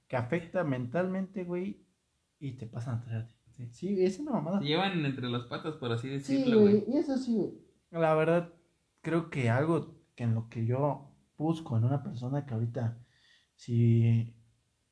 [0.08, 1.86] que afecta mentalmente, güey,
[2.40, 3.36] y te pasan a traerte.
[3.52, 3.68] Sí.
[3.72, 4.60] Sí, es una mamada.
[4.62, 6.96] Se llevan entre las patas, por así Sí, decirlo, güey, güey.
[6.96, 7.52] y eso sí, güey.
[7.92, 8.52] La verdad,
[9.02, 12.98] creo que algo que en lo que yo busco en una persona que ahorita,
[13.56, 14.34] si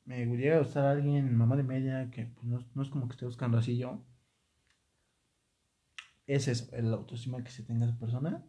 [0.04, 3.14] me llega a gustar alguien, mamá de media, que pues, no, no es como que
[3.14, 4.04] esté buscando así yo,
[6.26, 8.44] es eso, el autoestima que se tenga esa persona.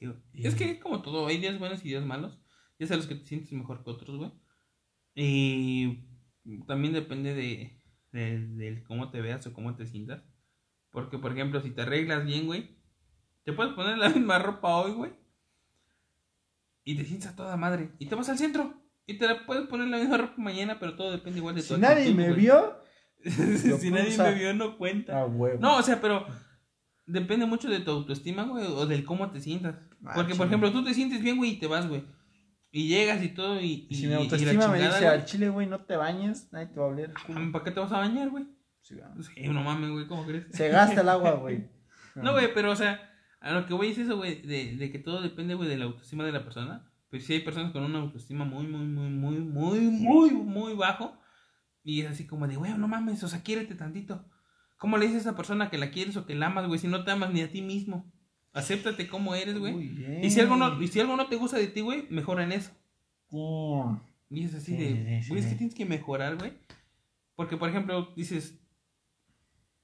[0.00, 0.18] Sí, güey.
[0.32, 2.40] Y- Es que como todo, hay días buenos y días malos.
[2.78, 4.32] Ya sabes que te sientes mejor que otros, güey.
[5.14, 6.06] Y
[6.66, 10.22] también depende de, cómo te veas o cómo te sientas.
[10.90, 12.78] Porque, por ejemplo, si te arreglas bien, güey,
[13.44, 15.12] te puedes poner la misma ropa hoy, güey.
[16.84, 17.92] Y te sientes a toda madre.
[17.98, 18.74] Y te vas al centro.
[19.06, 21.74] Y te la puedes poner la misma ropa mañana, pero todo depende igual de tu
[21.74, 22.40] Si nadie actitud, me güey.
[22.40, 22.76] vio,
[23.78, 25.26] si nadie me vio, no cuenta.
[25.60, 26.24] No, o sea, pero
[27.12, 29.76] depende mucho de tu autoestima, güey, o del cómo te sientas.
[30.04, 32.04] Ah, Porque, por ejemplo, tú te sientes bien, güey, y te vas, güey.
[32.72, 35.24] Y llegas y todo, y, Y y, si mi y autoestima me chingada, dice al
[35.24, 37.12] chile, güey, no te bañes, nadie te va a oler.
[37.26, 37.52] culo.
[37.52, 38.44] ¿Para qué te vas a bañar, güey?
[38.80, 38.96] Sí.
[39.34, 40.46] Sí, no mames, güey, ¿cómo crees?
[40.52, 41.68] Se gasta el agua, güey.
[42.14, 43.00] No, güey, pero, o sea,
[43.40, 45.86] a lo que voy es eso, güey, de, de que todo depende, güey, de la
[45.86, 46.86] autoestima de la persona.
[47.10, 51.18] Pues sí hay personas con una autoestima muy, muy, muy, muy, muy, muy, muy bajo.
[51.82, 54.24] Y es así como de, güey, no mames, o sea, quiérete tantito.
[54.80, 56.88] ¿Cómo le dices a esa persona que la quieres o que la amas, güey, si
[56.88, 58.10] no te amas ni a ti mismo?
[58.52, 59.74] Acéptate como eres, güey.
[60.24, 62.52] Y si algo no, y si algo no te gusta de ti, güey, mejora en
[62.52, 62.72] eso.
[64.30, 66.54] Y es así Sí, de, sí, güey, es que tienes que mejorar, güey.
[67.36, 68.58] Porque, por ejemplo, dices,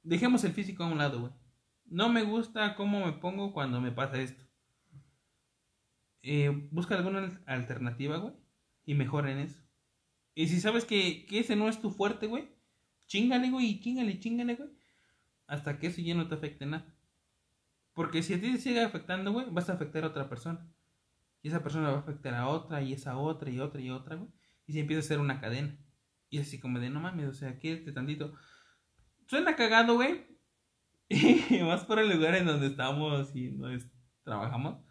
[0.02, 1.32] dejemos el físico a un lado, güey.
[1.84, 4.44] No me gusta cómo me pongo cuando me pasa esto.
[6.22, 8.34] Eh, busca alguna al- alternativa, güey,
[8.84, 9.60] y mejora en eso.
[10.34, 12.48] Y si sabes que, que ese no es tu fuerte, güey,
[13.06, 14.70] chingale, güey, y chingale, chingale, güey,
[15.46, 16.94] hasta que eso ya no te afecte nada.
[17.92, 20.68] Porque si a ti te sigue afectando, güey, vas a afectar a otra persona.
[21.42, 24.16] Y esa persona va a afectar a otra, y esa otra, y otra, y otra,
[24.16, 24.30] güey.
[24.66, 25.78] Y se empieza a hacer una cadena.
[26.28, 28.34] Y así como de, no mames, o sea, quédate tantito.
[29.26, 30.26] Suena cagado, güey.
[31.08, 33.84] Y más por el lugar en donde estamos y donde
[34.24, 34.84] trabajamos.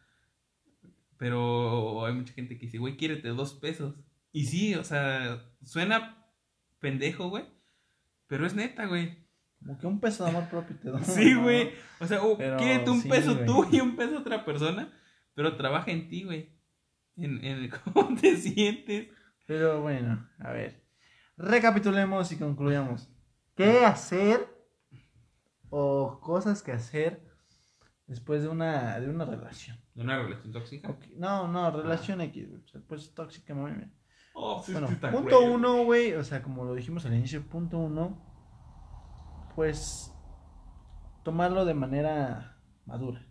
[1.18, 3.96] Pero hay mucha gente que dice, güey, quiérete dos pesos.
[4.32, 6.26] Y sí, o sea, suena
[6.80, 7.46] pendejo, güey.
[8.28, 9.25] Pero es neta, güey.
[9.66, 11.00] Como que un peso de amor propio te da.
[11.04, 11.72] Sí, güey.
[12.00, 14.94] O sea, o Pero quédate un sí, peso tú y un peso otra persona,
[15.34, 16.56] pero trabaja en ti, güey.
[17.16, 19.10] en, en cómo te sientes.
[19.48, 20.84] Pero bueno, a ver.
[21.38, 23.10] Recapitulemos y concluyamos.
[23.56, 24.48] ¿Qué hacer
[25.70, 27.26] o cosas que hacer
[28.06, 29.80] después de una, de una relación?
[29.96, 30.96] ¿De una relación tóxica?
[31.16, 32.62] No, no, relación X, güey.
[32.62, 33.94] O sea, pues tóxica, bien.
[34.34, 38.35] Oh, Bueno, punto uno, güey, o sea, como lo dijimos al inicio, punto uno,
[39.56, 40.14] pues
[41.24, 43.26] tomarlo de manera madura.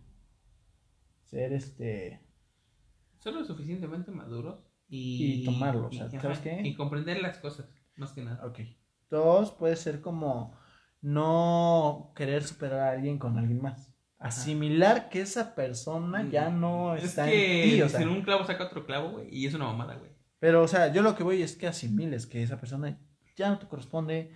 [1.23, 2.21] Ser este...
[3.19, 6.61] Ser lo suficientemente maduros y, Y tomarlo, o sea, y, ¿sabes qué?
[6.63, 8.45] Y comprender las cosas, más que nada.
[8.45, 8.59] Ok.
[9.09, 10.57] Dos, puede ser como
[11.01, 13.95] no querer superar a alguien con alguien más.
[14.17, 18.01] Asimilar que esa persona ya no es está que en ti, o sea.
[18.01, 20.11] en un clavo saca otro clavo, güey, y es una mamada, güey.
[20.39, 22.99] Pero, o sea, yo lo que voy es que asimiles que esa persona
[23.35, 24.31] ya no te corresponde,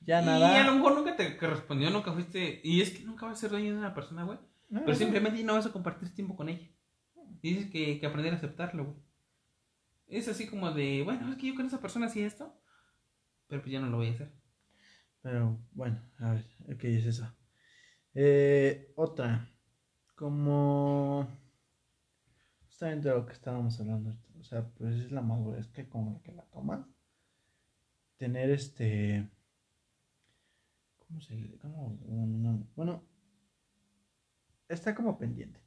[0.00, 0.62] ya Y nada.
[0.62, 2.60] a lo mejor nunca te correspondió, nunca fuiste.
[2.62, 4.38] Y es que nunca vas a ser dueño de una persona, güey.
[4.68, 6.68] No, Pero no, simplemente no vas a compartir tiempo con ella.
[7.42, 8.96] Y dices que, que aprender a aceptarlo, güey.
[10.08, 12.54] Es así como de, bueno, es que yo con esa persona hacía esto,
[13.48, 14.32] pero pues ya no lo voy a hacer.
[15.22, 17.32] Pero bueno, a ver, ok, es eso.
[18.14, 19.48] Eh, otra,
[20.14, 21.28] como
[22.66, 26.32] justamente lo que estábamos hablando, o sea, pues es la madurez que como la que
[26.32, 26.86] la tomas,
[28.16, 29.28] tener este,
[31.06, 33.04] ¿cómo se cómo, no, bueno,
[34.68, 35.60] está como pendiente.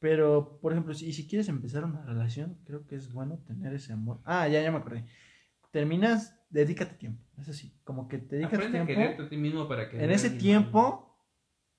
[0.00, 3.92] Pero, por ejemplo, si, si quieres empezar una relación, creo que es bueno tener ese
[3.92, 4.20] amor.
[4.24, 5.06] Ah, ya, ya me acordé.
[5.72, 7.24] Terminas, dedícate tiempo.
[7.36, 8.92] Es así, como que te dedicas Aprende tiempo.
[8.92, 10.02] a quererte a ti mismo para que.
[10.02, 11.16] En ese tiempo,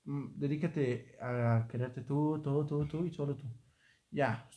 [0.04, 3.48] mm, dedícate a quererte tú, tú, tú, tú y solo tú.
[4.12, 4.50] Ya,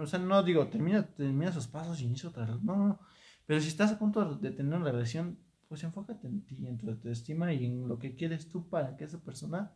[0.00, 2.46] o sea, no digo, termina, termina esos pasos y inicia otra.
[2.46, 3.00] No, no, no.
[3.44, 5.38] Pero si estás a punto de tener una relación,
[5.70, 9.04] pues enfócate en ti, en tu autoestima y en lo que quieres tú para que
[9.04, 9.72] esa persona,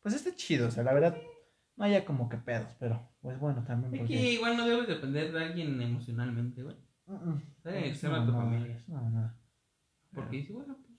[0.00, 0.68] pues esté chido.
[0.68, 1.14] O sea, la verdad,
[1.76, 3.92] no haya como que pedos, pero pues bueno, también.
[3.92, 6.76] Es porque- que igual no debes depender de alguien emocionalmente, güey.
[7.62, 8.82] Debe Es ser una a tu familia.
[10.14, 10.98] Porque dice, bueno, pues.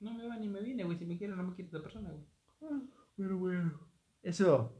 [0.00, 0.96] No me va ni me viene, güey.
[0.96, 2.80] Si me quiere o no me quiere esa persona, güey.
[3.14, 3.78] Pero bueno.
[4.22, 4.72] Eso.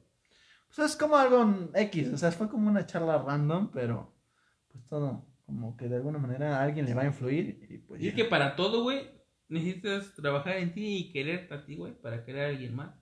[0.74, 2.14] Pues es como algo X.
[2.14, 4.14] O sea, fue como una charla random, pero
[4.72, 7.66] pues todo como que de alguna manera a alguien le va a influir.
[7.70, 8.03] Y pues.
[8.03, 9.09] Y es que para todo, güey,
[9.49, 12.94] necesitas trabajar en ti y quererte a ti, güey, para querer a alguien más.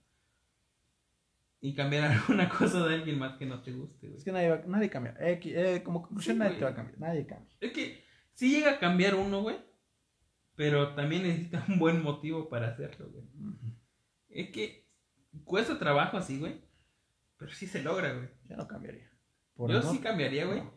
[1.60, 4.18] Y cambiar alguna cosa de alguien más que no te guste, güey.
[4.18, 5.16] Es que nadie, va, nadie cambia.
[5.18, 7.00] Eh, como conclusión, Sí, nadie te va a cambiar.
[7.00, 7.56] Nadie cambia.
[7.58, 9.56] Es que sí llega a cambiar uno, güey.
[10.54, 13.24] Pero también necesita un buen motivo para hacerlo, güey.
[14.28, 14.88] Es que
[15.44, 16.60] cuesta trabajo así, güey.
[17.38, 18.28] Pero sí se logra, güey.
[18.48, 19.10] Yo no cambiaría.
[19.56, 20.60] Por Yo sí cambiaría, güey.
[20.60, 20.76] no.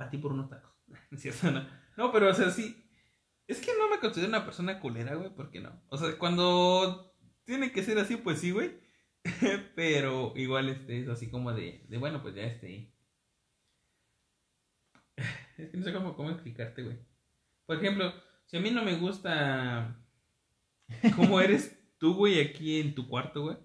[0.00, 0.72] A ti por unos tacos.
[1.10, 1.50] ¿No cierto?
[1.50, 1.66] No.
[1.96, 2.84] No, pero o sea, sí.
[3.46, 5.34] Es que no me considero una persona culera, güey.
[5.34, 5.82] ¿Por qué no?
[5.88, 8.80] O sea, cuando tiene que ser así, pues sí, güey.
[9.76, 12.94] pero igual este es así como de, de bueno, pues ya este.
[15.58, 16.98] Es que no sé cómo, cómo explicarte, güey.
[17.66, 18.14] Por ejemplo,
[18.46, 20.02] si a mí no me gusta
[21.16, 23.58] cómo eres tú, güey, aquí en tu cuarto, güey.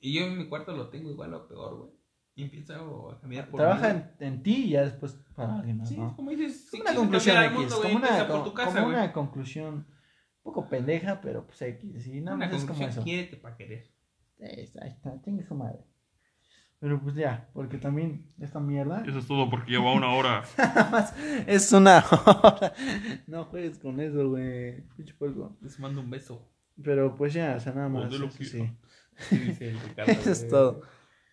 [0.00, 1.95] Y yo en mi cuarto lo tengo igual o peor, güey.
[2.36, 5.88] Y empiezo a cambiar por Trabaja en, en ti y ya después para alguien más.
[5.88, 6.14] Sí, ¿no?
[6.14, 7.52] como dices, si una conclusión X.
[7.58, 9.86] mundo, como una, empieza como, tu casa, como una conclusión un
[10.42, 12.06] poco pendeja, pero pues X.
[12.06, 13.02] Y nada Una más es como conclusión, eso.
[13.02, 13.90] quiérete para querer.
[14.38, 15.80] Eh, Ahí está, tenga su madre.
[16.78, 20.44] Pero pues ya, porque también esta mierda Eso es todo porque lleva una hora.
[20.58, 21.14] nada más
[21.46, 22.04] es una
[22.42, 22.74] hora.
[23.26, 24.82] No juegues con eso, güey.
[24.94, 25.56] Pinche puerco.
[25.62, 26.46] Les mando un beso.
[26.82, 28.02] Pero pues ya, o sea, nada más.
[28.02, 28.70] Donde lo eso sí.
[29.18, 30.82] Sí, dice el Ricardo, Eso es todo.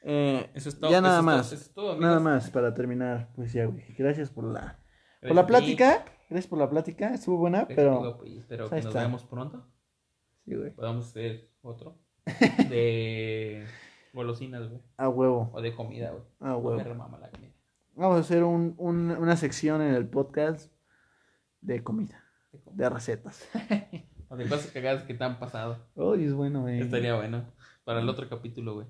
[0.03, 0.91] Eh, Eso es todo.
[0.91, 1.45] Ya eso nada todo, más.
[1.51, 3.29] eso es todo, nada más para terminar.
[3.35, 3.83] Pues ya, güey.
[3.97, 4.79] Gracias por la,
[5.21, 6.05] por la plática.
[6.29, 7.13] Gracias por la plática.
[7.13, 8.17] Estuvo buena, Gracias, pero.
[8.17, 8.99] pues, espero ahí que nos está.
[8.99, 9.65] veamos pronto.
[10.45, 10.71] Sí, güey.
[10.71, 11.97] Podamos hacer otro.
[12.69, 13.65] De
[14.13, 14.81] golosinas, güey.
[14.97, 15.49] A huevo.
[15.53, 16.23] O de comida, güey.
[16.39, 16.79] A Me huevo.
[16.83, 17.53] remama la comida.
[17.95, 20.71] Vamos a hacer un, un- una sección en el podcast
[21.61, 22.83] de comida, De comida.
[22.83, 23.49] de recetas.
[24.29, 25.77] O de cosas cagadas que te han pasado.
[25.93, 26.81] Uy, es bueno, güey.
[26.81, 27.45] Estaría bueno.
[27.83, 28.87] Para el otro capítulo, güey.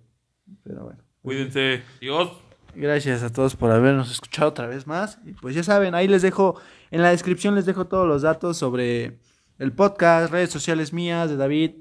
[0.63, 0.99] Pero bueno.
[1.21, 1.83] Cuídense.
[2.01, 2.31] Dios.
[2.75, 5.19] Gracias a todos por habernos escuchado otra vez más.
[5.25, 6.59] Y pues ya saben, ahí les dejo,
[6.91, 9.19] en la descripción les dejo todos los datos sobre
[9.59, 11.71] el podcast, redes sociales mías, de David.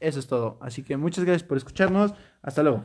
[0.00, 0.58] Eso es todo.
[0.60, 2.12] Así que muchas gracias por escucharnos.
[2.42, 2.80] Hasta luego.